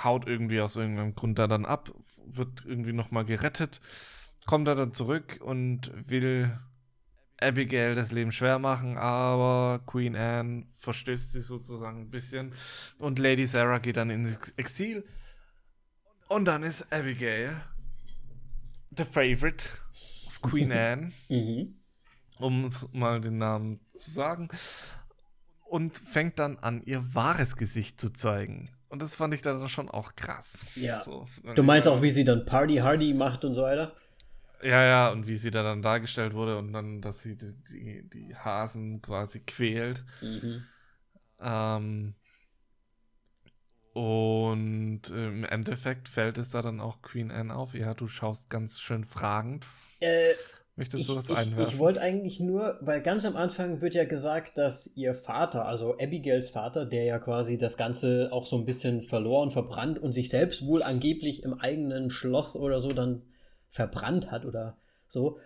[0.04, 1.92] haut irgendwie aus irgendeinem Grund da dann ab,
[2.26, 3.80] wird irgendwie nochmal gerettet,
[4.44, 6.58] kommt da dann zurück und will
[7.40, 12.52] Abigail das Leben schwer machen, aber Queen Anne verstößt sie sozusagen ein bisschen
[12.98, 15.06] und Lady Sarah geht dann ins Exil
[16.30, 17.56] und dann ist Abigail
[18.96, 19.64] the favorite
[20.26, 21.74] of Queen Anne, Mhm.
[22.38, 24.48] um mal den Namen zu sagen,
[25.66, 28.64] und fängt dann an, ihr wahres Gesicht zu zeigen.
[28.88, 30.66] Und das fand ich dann schon auch krass.
[30.74, 31.02] Ja.
[31.02, 33.94] So, Du meinst auch, wie sie dann Party Hardy macht und so weiter?
[34.62, 38.08] Ja, ja, und wie sie da dann dargestellt wurde und dann, dass sie die, die,
[38.10, 40.04] die Hasen quasi quält.
[40.20, 40.64] Mhm.
[41.40, 42.14] Ähm,
[43.92, 47.74] und im Endeffekt fällt es da dann auch Queen Anne auf.
[47.74, 49.66] Ja, du schaust ganz schön fragend.
[50.00, 50.34] Äh,
[50.76, 51.74] Möchtest ich, du was ich, einwerfen?
[51.74, 55.94] ich wollte eigentlich nur, weil ganz am Anfang wird ja gesagt, dass ihr Vater, also
[56.00, 60.30] Abigails Vater, der ja quasi das Ganze auch so ein bisschen verloren, verbrannt und sich
[60.30, 63.22] selbst wohl angeblich im eigenen Schloss oder so dann
[63.68, 65.38] verbrannt hat oder so,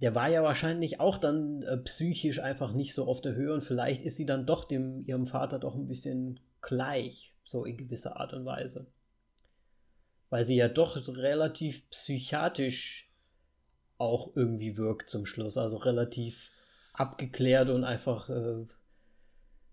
[0.00, 3.64] der war ja wahrscheinlich auch dann äh, psychisch einfach nicht so auf der Höhe und
[3.64, 8.16] vielleicht ist sie dann doch dem ihrem Vater doch ein bisschen gleich, so in gewisser
[8.18, 8.86] Art und Weise.
[10.30, 13.10] Weil sie ja doch relativ psychiatisch
[13.98, 15.56] auch irgendwie wirkt zum Schluss.
[15.56, 16.50] Also relativ
[16.92, 18.66] abgeklärt und einfach äh,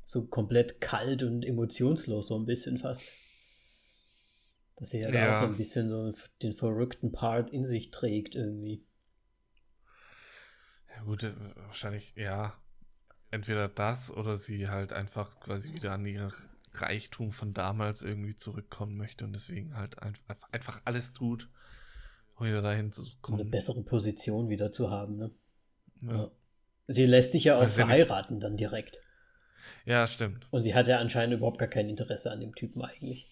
[0.05, 3.03] so komplett kalt und emotionslos, so ein bisschen fast.
[4.77, 5.33] Dass sie ja, da Ja.
[5.33, 8.83] auch so ein bisschen so den verrückten Part in sich trägt irgendwie.
[10.95, 12.53] Ja, gut, äh, wahrscheinlich, ja.
[13.31, 16.31] Entweder das oder sie halt einfach quasi wieder an ihr
[16.73, 20.13] Reichtum von damals irgendwie zurückkommen möchte und deswegen halt ein,
[20.51, 21.49] einfach alles tut,
[22.35, 23.51] um wieder dahin zu Um eine kommen.
[23.51, 25.17] bessere Position wieder zu haben.
[25.17, 25.31] Ne?
[26.01, 26.13] Ja.
[26.15, 26.31] Ja.
[26.87, 28.99] Sie lässt sich ja auch nicht- verheiraten dann direkt.
[29.85, 30.47] ja, stimmt.
[30.51, 33.27] Und sie hat ja anscheinend überhaupt gar kein Interesse an dem Typen eigentlich.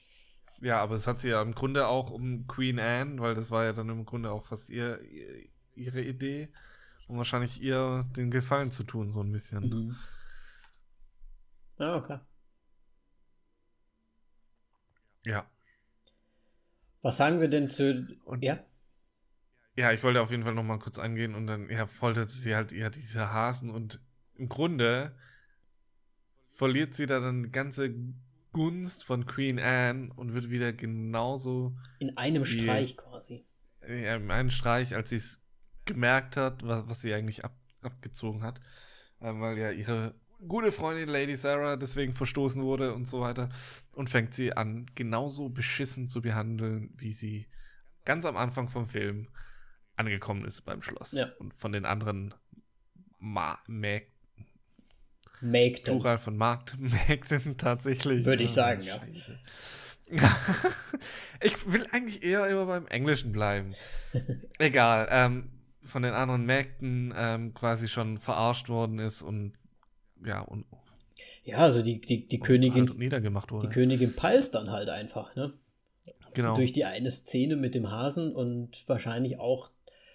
[0.61, 3.63] Ja, aber es hat sie ja im Grunde auch um Queen Anne, weil das war
[3.63, 6.49] ja dann im Grunde auch fast ihr, ihr ihre Idee,
[7.07, 9.69] um wahrscheinlich ihr den Gefallen zu tun, so ein bisschen.
[9.69, 9.95] Mhm.
[11.79, 12.25] Ja, klar.
[15.27, 15.45] Ja.
[17.01, 18.07] Was sagen wir denn zu.
[18.25, 18.59] Und- ja?
[19.75, 22.55] Ja, ich wollte auf jeden Fall noch mal kurz eingehen und dann ja, foltert sie
[22.55, 23.99] halt eher diese Hasen und
[24.35, 25.15] im Grunde
[26.49, 27.93] verliert sie da dann die ganze
[28.53, 33.45] Gunst von Queen Anne und wird wieder genauso In einem Wie- Streich quasi.
[33.87, 35.39] ja, im einen Streich, als sie es
[35.85, 38.59] gemerkt hat, was, was sie eigentlich ab, abgezogen hat,
[39.21, 40.15] ähm, weil ja ihre
[40.47, 43.49] gute Freundin Lady Sarah deswegen verstoßen wurde und so weiter
[43.95, 47.47] und fängt sie an, genauso beschissen zu behandeln, wie sie
[48.05, 49.27] ganz am Anfang vom Film
[49.95, 51.29] angekommen ist beim Schloss Ja.
[51.39, 52.33] und von den anderen
[53.19, 54.11] Ma Mäg
[55.41, 55.83] Mägden.
[55.83, 58.25] Plural von Marktmägden tatsächlich.
[58.25, 58.99] Würde ich Ah, sagen, ja.
[58.99, 59.39] Scheiße.
[61.41, 63.75] ich will eigentlich eher immer beim Englischen bleiben.
[64.57, 65.07] Egal.
[65.11, 65.49] Ähm,
[65.83, 69.53] von den anderen Mägden ähm, quasi schon verarscht worden ist und
[70.25, 70.65] ja, und,
[71.43, 72.85] Ja, also die, die, die Königin.
[72.97, 73.69] niedergemacht Die wurde.
[73.69, 75.53] Königin peilst dann halt einfach, ne?
[76.33, 76.55] genau.
[76.55, 79.71] Durch die eine Szene mit dem Hasen und wahrscheinlich auch.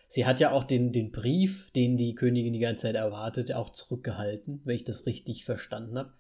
[0.09, 3.71] Sie hat ja auch den, den Brief, den die Königin die ganze Zeit erwartet, auch
[3.71, 6.13] zurückgehalten, wenn ich das richtig verstanden habe.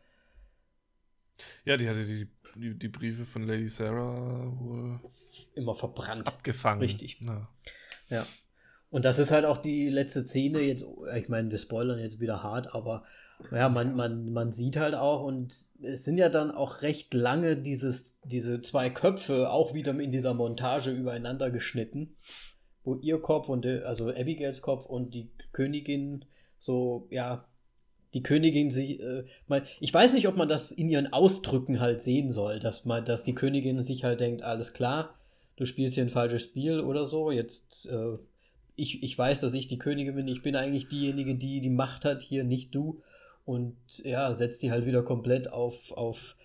[1.65, 5.01] ja, die hatte die, die, die Briefe von Lady Sarah wohl
[5.55, 6.27] Immer verbrannt.
[6.27, 6.81] abgefangen.
[6.81, 7.21] Richtig.
[7.23, 7.49] Ja.
[8.09, 8.27] Ja.
[8.91, 10.85] Und das ist halt auch die letzte Szene jetzt,
[11.17, 13.05] ich meine, wir spoilern jetzt wieder hart, aber
[13.51, 17.57] ja, man, man, man sieht halt auch und es sind ja dann auch recht lange
[17.57, 22.15] dieses, diese zwei Köpfe auch wieder in dieser Montage übereinander geschnitten,
[22.85, 26.25] wo ihr Kopf und der, also Abigails Kopf und die Königin
[26.59, 27.45] so, ja,
[28.15, 32.01] die Königin sich, äh, mal, ich weiß nicht, ob man das in ihren Ausdrücken halt
[32.01, 35.15] sehen soll, dass man, dass die Königin sich halt denkt, alles klar,
[35.57, 38.19] du spielst hier ein falsches Spiel oder so, jetzt, äh,
[38.77, 42.05] ich, ich weiß, dass ich die Königin bin, ich bin eigentlich diejenige, die die Macht
[42.05, 43.03] hat, hier nicht du.
[43.45, 46.37] Und ja, setzt die halt wieder komplett auf, auf,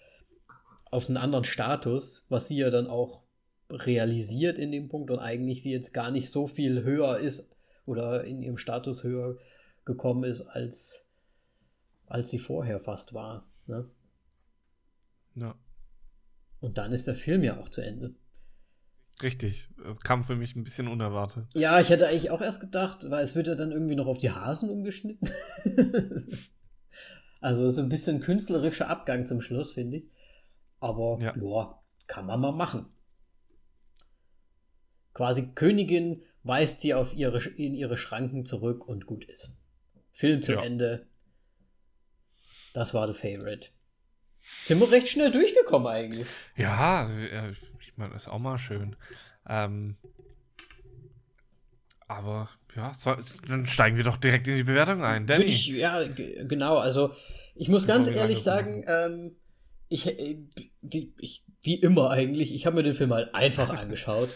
[0.90, 3.22] auf einen anderen Status, was sie ja dann auch
[3.70, 7.52] realisiert in dem Punkt und eigentlich sie jetzt gar nicht so viel höher ist
[7.86, 9.38] oder in ihrem Status höher
[9.86, 11.06] gekommen ist, als,
[12.08, 13.46] als sie vorher fast war.
[13.68, 13.90] Ne?
[15.36, 15.56] ja.
[16.60, 18.16] Und dann ist der Film ja auch zu Ende.
[19.22, 19.70] Richtig.
[20.04, 21.46] Kam für mich ein bisschen unerwartet.
[21.56, 24.20] Ja, ich hätte eigentlich auch erst gedacht, weil es wird ja dann irgendwie noch auf
[24.20, 25.30] die Hasen umgeschnitten.
[27.42, 30.04] also so ein bisschen künstlerischer Abgang zum Schluss, finde ich.
[30.80, 31.34] Aber Ja.
[31.36, 31.80] ja.
[32.08, 32.86] kann man mal machen.
[35.14, 39.52] Quasi Königin weist sie auf ihre, in ihre Schranken zurück und gut ist.
[40.12, 40.64] Film zu Ja.
[40.64, 41.08] Ende.
[42.74, 43.70] Das war The Favorite.
[44.66, 46.28] Sind wir recht schnell durchgekommen eigentlich.
[46.56, 48.96] Ja, ja, ich meine, ist auch mal schön.
[49.48, 49.98] Ähm,
[52.08, 53.16] Aber ja, so,
[53.48, 55.26] dann steigen wir doch direkt in die Bewertung ein.
[55.26, 55.46] Danny.
[55.46, 56.78] Ich, ja, genau.
[56.78, 57.12] Also
[57.56, 59.36] ich muss ganz ehrlich sagen, ähm,
[59.90, 60.38] ich, äh,
[60.82, 64.30] wie, ich, wie immer eigentlich, ich habe mir den Film halt einfach angeschaut.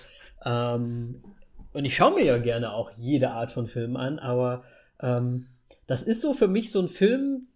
[0.43, 1.23] ähm,
[1.73, 4.63] und ich schaue mir ja gerne auch jede Art von Film an, aber
[4.99, 5.47] ähm,
[5.85, 7.47] das ist so für mich so ein Film.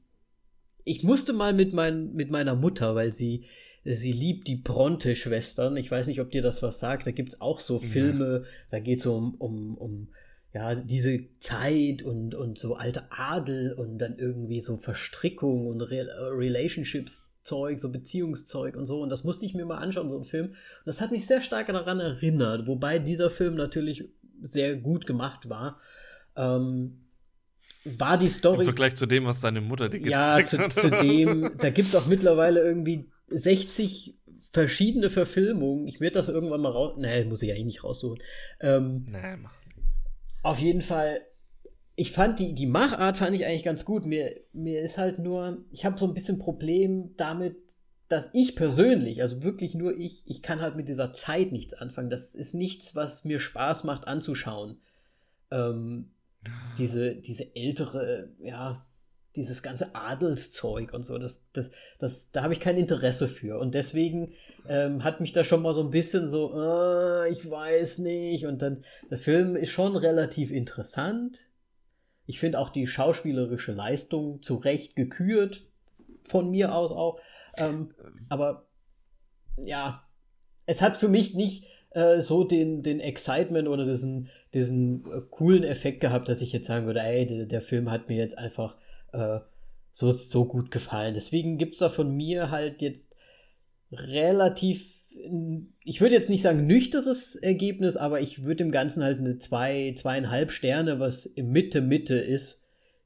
[0.84, 3.46] Ich musste mal mit, mein, mit meiner Mutter, weil sie,
[3.84, 5.76] sie liebt die Bronte-Schwestern.
[5.78, 7.08] Ich weiß nicht, ob dir das was sagt.
[7.08, 8.50] Da gibt es auch so Filme, ja.
[8.70, 10.08] da geht es um, um, um
[10.56, 16.08] ja, diese Zeit und, und so alte Adel und dann irgendwie so Verstrickung und Re
[16.32, 19.02] Relationships-Zeug, so Beziehungszeug und so.
[19.02, 20.46] Und das musste ich mir mal anschauen, so ein Film.
[20.46, 24.06] Und das hat mich sehr stark daran erinnert, wobei dieser Film natürlich
[24.44, 25.82] sehr gut gemacht war.
[26.38, 27.02] Ähm,
[27.84, 28.60] war die Story.
[28.60, 30.84] Im Vergleich zu dem, was deine Mutter dir ja, gezeigt hat.
[30.84, 34.16] Ja, zu, dem, da gibt es auch mittlerweile irgendwie 60
[34.54, 35.86] verschiedene Verfilmungen.
[35.90, 36.96] Ich werde das irgendwann mal raus.
[36.98, 38.20] Nee, muss ich ja eh nicht raussuchen.
[38.62, 39.65] Ähm, nee, mach.
[40.46, 41.22] Auf jeden Fall,
[41.96, 44.06] ich fand die, die Machart fand ich eigentlich ganz gut.
[44.06, 47.56] Mir, mir ist halt nur, ich habe so ein bisschen Problem damit,
[48.10, 52.12] dass ich persönlich, also wirklich nur ich, ich kann halt mit dieser Zeit nichts anfangen.
[52.12, 54.78] Das ist nichts, was mir Spaß macht anzuschauen.
[55.50, 56.12] Ähm,
[56.78, 58.86] diese, diese ältere, ja,
[59.36, 61.70] dieses ganze Adelszeug und so, das, das,
[62.00, 63.60] das, da habe ich kein Interesse für.
[63.60, 64.34] Und deswegen
[64.68, 68.46] ähm, hat mich da schon mal so ein bisschen so, äh, ich weiß nicht.
[68.46, 71.50] Und dann, der Film ist schon relativ interessant.
[72.26, 75.68] Ich finde auch die schauspielerische Leistung zu Recht gekürt,
[76.24, 77.20] von mir aus auch.
[77.58, 77.94] Ähm,
[78.30, 78.68] aber
[79.58, 80.04] ja,
[80.66, 85.64] es hat für mich nicht äh, so den, den Excitement oder diesen, diesen äh, coolen
[85.64, 88.76] Effekt gehabt, dass ich jetzt sagen würde, ey, der, der Film hat mir jetzt einfach
[89.16, 89.40] äh,
[89.92, 91.14] so, so gut gefallen.
[91.14, 93.16] Deswegen gibt es da von mir halt jetzt
[93.92, 94.92] relativ,
[95.84, 99.94] ich würde jetzt nicht sagen nüchteres Ergebnis, aber ich würde dem Ganzen halt eine zwei,
[99.98, 102.62] zweieinhalb Sterne, was Mitte, Mitte ist,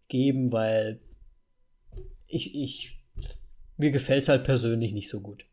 [0.08, 1.00] geben, weil
[2.28, 3.04] ich, ich,
[3.78, 5.46] mir gefällt es halt persönlich nicht so gut.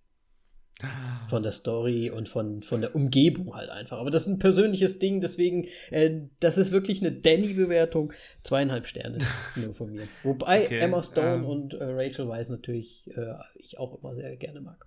[1.30, 3.98] Von der Story und von, von der Umgebung halt einfach.
[3.98, 8.12] Aber das ist ein persönliches Ding, deswegen, äh, das ist wirklich eine Danny-Bewertung.
[8.42, 9.18] Zweieinhalb Sterne
[9.56, 10.06] nur von mir.
[10.22, 14.36] Wobei okay, Emma Stone ähm, und äh, Rachel Weisz natürlich äh, ich auch immer sehr
[14.36, 14.86] gerne mag.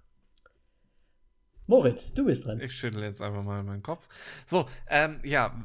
[1.65, 2.59] Moritz, du bist dran.
[2.61, 4.07] Ich schüttle jetzt einfach mal meinen Kopf.
[4.45, 5.59] So, ähm, ja,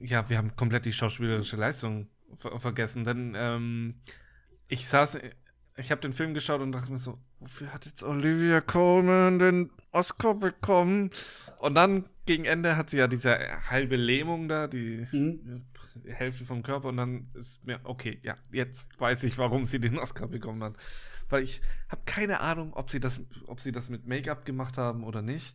[0.00, 4.00] ja, wir haben komplett die schauspielerische Leistung ver vergessen, denn ähm,
[4.68, 5.18] ich saß
[5.76, 9.70] ich habe den Film geschaut und dachte mir so, wofür hat jetzt Olivia Coleman den
[9.92, 11.10] Oscar bekommen?
[11.58, 13.38] Und dann gegen Ende hat sie ja diese
[13.70, 15.66] halbe Lähmung da, die mhm.
[16.06, 19.98] Hälfte vom Körper und dann ist mir, okay, ja, jetzt weiß ich, warum sie den
[19.98, 20.74] Oscar bekommen hat.
[21.28, 25.04] Weil ich habe keine Ahnung, ob sie das, ob sie das mit Make-up gemacht haben
[25.04, 25.54] oder nicht.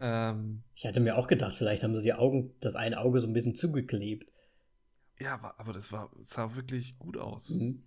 [0.00, 3.26] Ähm, ich hatte mir auch gedacht, vielleicht haben sie die Augen, das eine Auge so
[3.26, 4.30] ein bisschen zugeklebt.
[5.20, 7.50] Ja, aber das war, sah wirklich gut aus.
[7.50, 7.82] Mhm.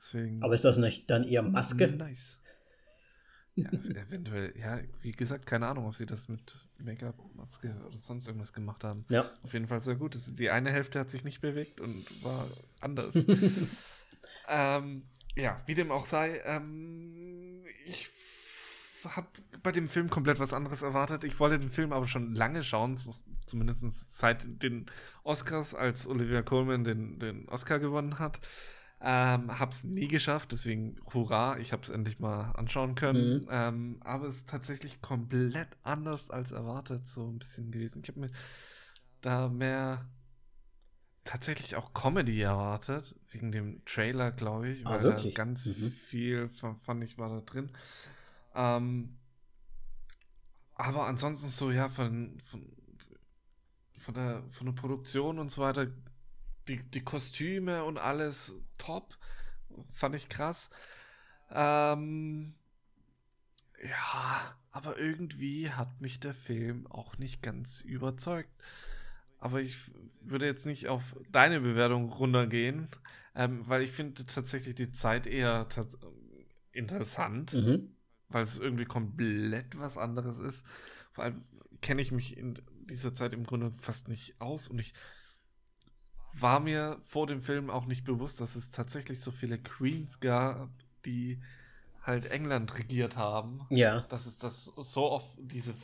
[0.00, 1.88] Deswegen, Aber ist das nicht dann eher Maske?
[1.88, 2.39] Nice.
[3.62, 8.26] Ja, eventuell, ja, wie gesagt, keine Ahnung, ob sie das mit Make-up, Maske oder sonst
[8.26, 9.04] irgendwas gemacht haben.
[9.08, 9.30] Ja.
[9.42, 10.16] Auf jeden Fall sehr gut.
[10.38, 12.46] Die eine Hälfte hat sich nicht bewegt und war
[12.80, 13.14] anders.
[14.48, 15.02] ähm,
[15.36, 18.10] ja, wie dem auch sei, ähm, ich
[19.04, 19.28] habe
[19.62, 21.24] bei dem Film komplett was anderes erwartet.
[21.24, 22.98] Ich wollte den Film aber schon lange schauen,
[23.46, 24.86] zumindest seit den
[25.22, 28.40] Oscars, als Olivia Colman den, den Oscar gewonnen hat.
[29.02, 33.42] Ähm, hab's nie geschafft, deswegen hurra, ich hab's endlich mal anschauen können.
[33.42, 33.48] Mhm.
[33.50, 38.00] Ähm, aber es ist tatsächlich komplett anders als erwartet, so ein bisschen gewesen.
[38.02, 38.30] Ich habe mir
[39.22, 40.06] da mehr
[41.24, 45.34] tatsächlich auch Comedy erwartet, wegen dem Trailer, glaube ich, ah, weil wirklich?
[45.34, 45.90] da ganz mhm.
[45.90, 47.70] viel fand ich war da drin.
[48.54, 49.16] Ähm,
[50.74, 52.66] aber ansonsten so, ja, von, von,
[53.98, 55.86] von, der, von der Produktion und so weiter
[56.70, 59.16] die, die Kostüme und alles top.
[59.90, 60.70] Fand ich krass.
[61.50, 62.54] Ähm,
[63.82, 68.50] ja, aber irgendwie hat mich der Film auch nicht ganz überzeugt.
[69.38, 69.78] Aber ich
[70.20, 72.88] würde jetzt nicht auf deine Bewertung runtergehen,
[73.34, 75.66] ähm, weil ich finde tatsächlich die Zeit eher
[76.72, 77.94] interessant, mhm.
[78.28, 80.64] weil es irgendwie komplett was anderes ist.
[81.12, 81.40] Vor allem
[81.80, 84.92] kenne ich mich in dieser Zeit im Grunde fast nicht aus und ich
[86.42, 90.70] war mir vor dem Film auch nicht bewusst, dass es tatsächlich so viele Queens gab,
[91.04, 91.40] die
[92.02, 93.66] halt England regiert haben.
[93.70, 94.02] Ja.
[94.02, 95.74] Dass es das so oft diese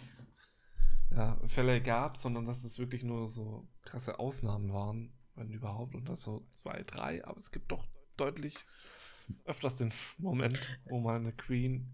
[1.15, 6.09] ja, Fälle gab, sondern dass es wirklich nur so krasse Ausnahmen waren, wenn überhaupt, und
[6.09, 8.65] das so zwei, drei, aber es gibt doch deutlich
[9.45, 11.93] öfters den Moment, wo mal eine Queen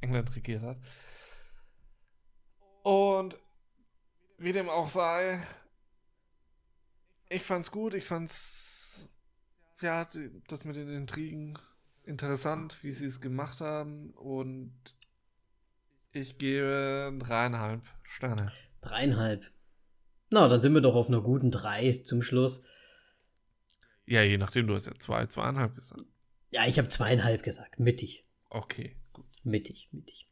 [0.00, 0.80] England regiert hat.
[2.82, 3.38] Und
[4.38, 5.40] wie dem auch sei,
[7.32, 9.08] ich fand's gut, ich fand's,
[9.80, 10.08] ja,
[10.48, 11.58] das mit den Intrigen
[12.04, 14.72] interessant, wie sie es gemacht haben und
[16.12, 18.52] ich gebe dreieinhalb Sterne.
[18.80, 19.50] Dreieinhalb.
[20.30, 22.64] Na, dann sind wir doch auf einer guten drei zum Schluss.
[24.04, 26.04] Ja, je nachdem, du hast ja zwei, zweieinhalb gesagt.
[26.50, 28.26] Ja, ich habe zweieinhalb gesagt, mittig.
[28.50, 29.26] Okay, gut.
[29.42, 30.28] Mittig, mittig.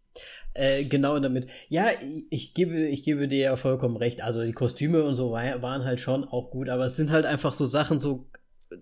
[0.54, 1.48] Äh, genau damit.
[1.68, 1.90] Ja,
[2.30, 4.22] ich gebe, ich gebe dir ja vollkommen recht.
[4.22, 7.26] Also die Kostüme und so war, waren halt schon auch gut, aber es sind halt
[7.26, 8.26] einfach so Sachen, so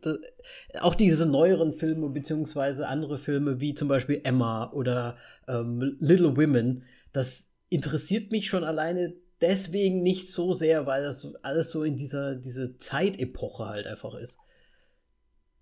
[0.00, 0.18] das,
[0.80, 6.84] auch diese neueren Filme, beziehungsweise andere Filme, wie zum Beispiel Emma oder ähm, Little Women,
[7.12, 12.34] das interessiert mich schon alleine deswegen nicht so sehr, weil das alles so in dieser
[12.34, 14.38] diese Zeitepoche halt einfach ist.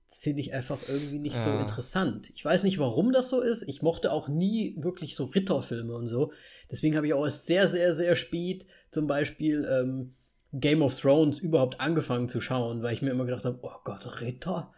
[0.08, 1.42] Das finde ich einfach irgendwie nicht ja.
[1.42, 2.30] so interessant.
[2.34, 3.64] Ich weiß nicht, warum das so ist.
[3.66, 6.32] Ich mochte auch nie wirklich so Ritterfilme und so.
[6.70, 10.14] Deswegen habe ich auch sehr, sehr, sehr spät zum Beispiel ähm,
[10.52, 14.20] Game of Thrones überhaupt angefangen zu schauen, weil ich mir immer gedacht habe, oh Gott,
[14.20, 14.72] Ritter?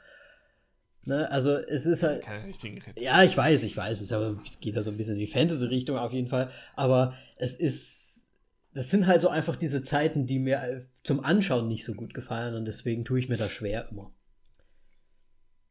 [1.05, 2.23] Ne, also es ist halt.
[2.23, 3.01] Keine richtigen Ritter.
[3.01, 4.01] Ja, ich weiß, ich weiß.
[4.01, 6.51] Es, es geht ja so ein bisschen in die Fantasy-Richtung auf jeden Fall.
[6.75, 8.27] Aber es ist.
[8.75, 12.55] Das sind halt so einfach diese Zeiten, die mir zum Anschauen nicht so gut gefallen
[12.55, 14.13] und deswegen tue ich mir das schwer immer.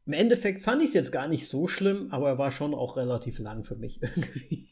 [0.07, 2.95] Im Endeffekt fand ich es jetzt gar nicht so schlimm, aber er war schon auch
[2.95, 4.69] relativ lang für mich irgendwie.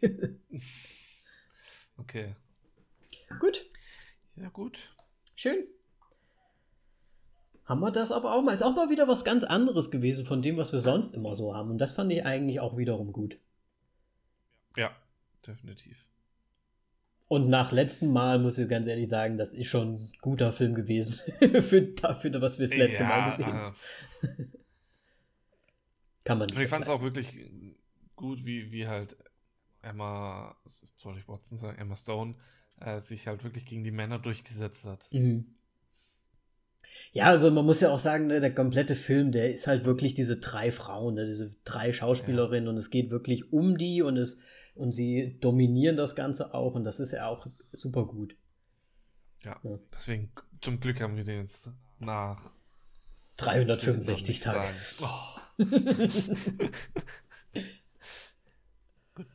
[1.98, 2.36] Okay.
[3.42, 3.66] Gut.
[4.38, 4.96] Ja, gut.
[5.36, 5.66] Schön.
[7.66, 8.54] Haben wir das aber auch mal.
[8.54, 11.54] Ist auch mal wieder was ganz anderes gewesen von dem, was wir sonst immer so
[11.54, 11.72] haben.
[11.72, 13.38] Und das fand ich eigentlich auch wiederum gut.
[14.78, 14.96] Ja,
[15.46, 16.08] definitiv.
[17.28, 20.76] Und nach letztem Mal muss ich ganz ehrlich sagen, das ist schon ein guter Film
[20.76, 21.20] gewesen.
[21.62, 23.76] für dafür, was wir das letzte ja, Mal gesehen haben.
[26.26, 26.60] Kann man nicht.
[26.60, 27.40] Ich fand es auch wirklich
[28.16, 29.16] gut, wie, wie halt
[29.82, 32.36] Emma, soll ich Watson sagen, Emma Stone
[32.82, 35.08] äh, sich halt wirklich gegen die Männer durchgesetzt hat.
[35.14, 35.56] Mhm.
[37.12, 40.14] Ja, also man muss ja auch sagen, ne, der komplette Film, der ist halt wirklich
[40.14, 42.70] diese drei Frauen, ne, diese drei Schauspielerinnen ja.
[42.72, 44.40] und es geht wirklich um die und es
[44.74, 48.36] und sie dominieren das Ganze auch und das ist ja auch super gut.
[49.44, 49.80] Ja, ja.
[49.96, 50.32] deswegen
[50.62, 51.70] zum Glück haben wir den jetzt
[52.00, 52.52] nach
[53.38, 54.76] 365 Tagen.
[55.02, 55.36] Oh.
[59.16, 59.28] gut.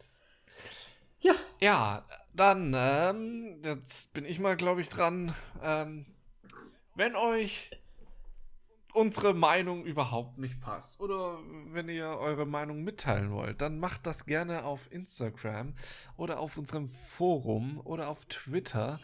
[1.20, 1.34] Ja.
[1.60, 2.04] Ja,
[2.34, 5.34] dann, ähm, jetzt bin ich mal, glaube ich, dran.
[5.62, 6.06] Ähm,
[6.94, 7.70] wenn euch
[8.92, 14.26] unsere Meinung überhaupt nicht passt oder wenn ihr eure Meinung mitteilen wollt, dann macht das
[14.26, 15.74] gerne auf Instagram
[16.16, 18.98] oder auf unserem Forum oder auf Twitter,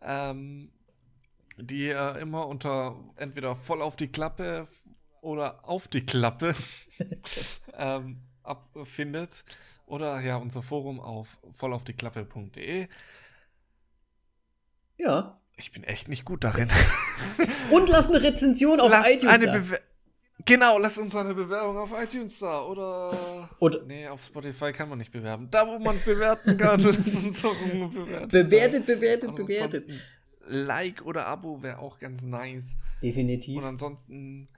[0.00, 0.70] ähm,
[1.56, 4.68] die ihr immer unter entweder voll auf die Klappe
[5.20, 6.54] oder auf die Klappe
[7.74, 9.44] ähm, abfindet.
[9.86, 12.88] Oder ja, unser Forum auf vollaufdieklappe.de.
[14.96, 15.40] Ja.
[15.56, 16.68] Ich bin echt nicht gut darin.
[17.70, 19.76] Und lass eine Rezension auf lass iTunes eine da.
[20.44, 22.62] Genau, lass uns eine Bewerbung auf iTunes da.
[22.62, 23.48] Oder.
[23.58, 25.48] Oder nee, auf Spotify kann man nicht bewerben.
[25.50, 28.28] Da, wo man bewerten kann, lass uns auch bewerten.
[28.28, 29.84] Bewertet, bewertet, bewertet.
[30.46, 32.76] Like oder Abo wäre auch ganz nice.
[33.02, 33.58] Definitiv.
[33.58, 34.48] Und ansonsten,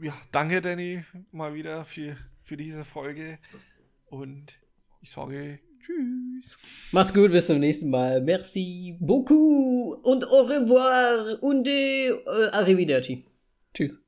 [0.00, 3.38] ja, danke, Danny, mal wieder für, für diese Folge.
[4.06, 4.58] Und
[5.00, 6.56] ich sage Tschüss.
[6.92, 8.22] Mach's gut, bis zum nächsten Mal.
[8.22, 12.10] Merci beaucoup und au revoir und äh,
[12.52, 13.24] arrivederci.
[13.74, 14.00] Tschüss.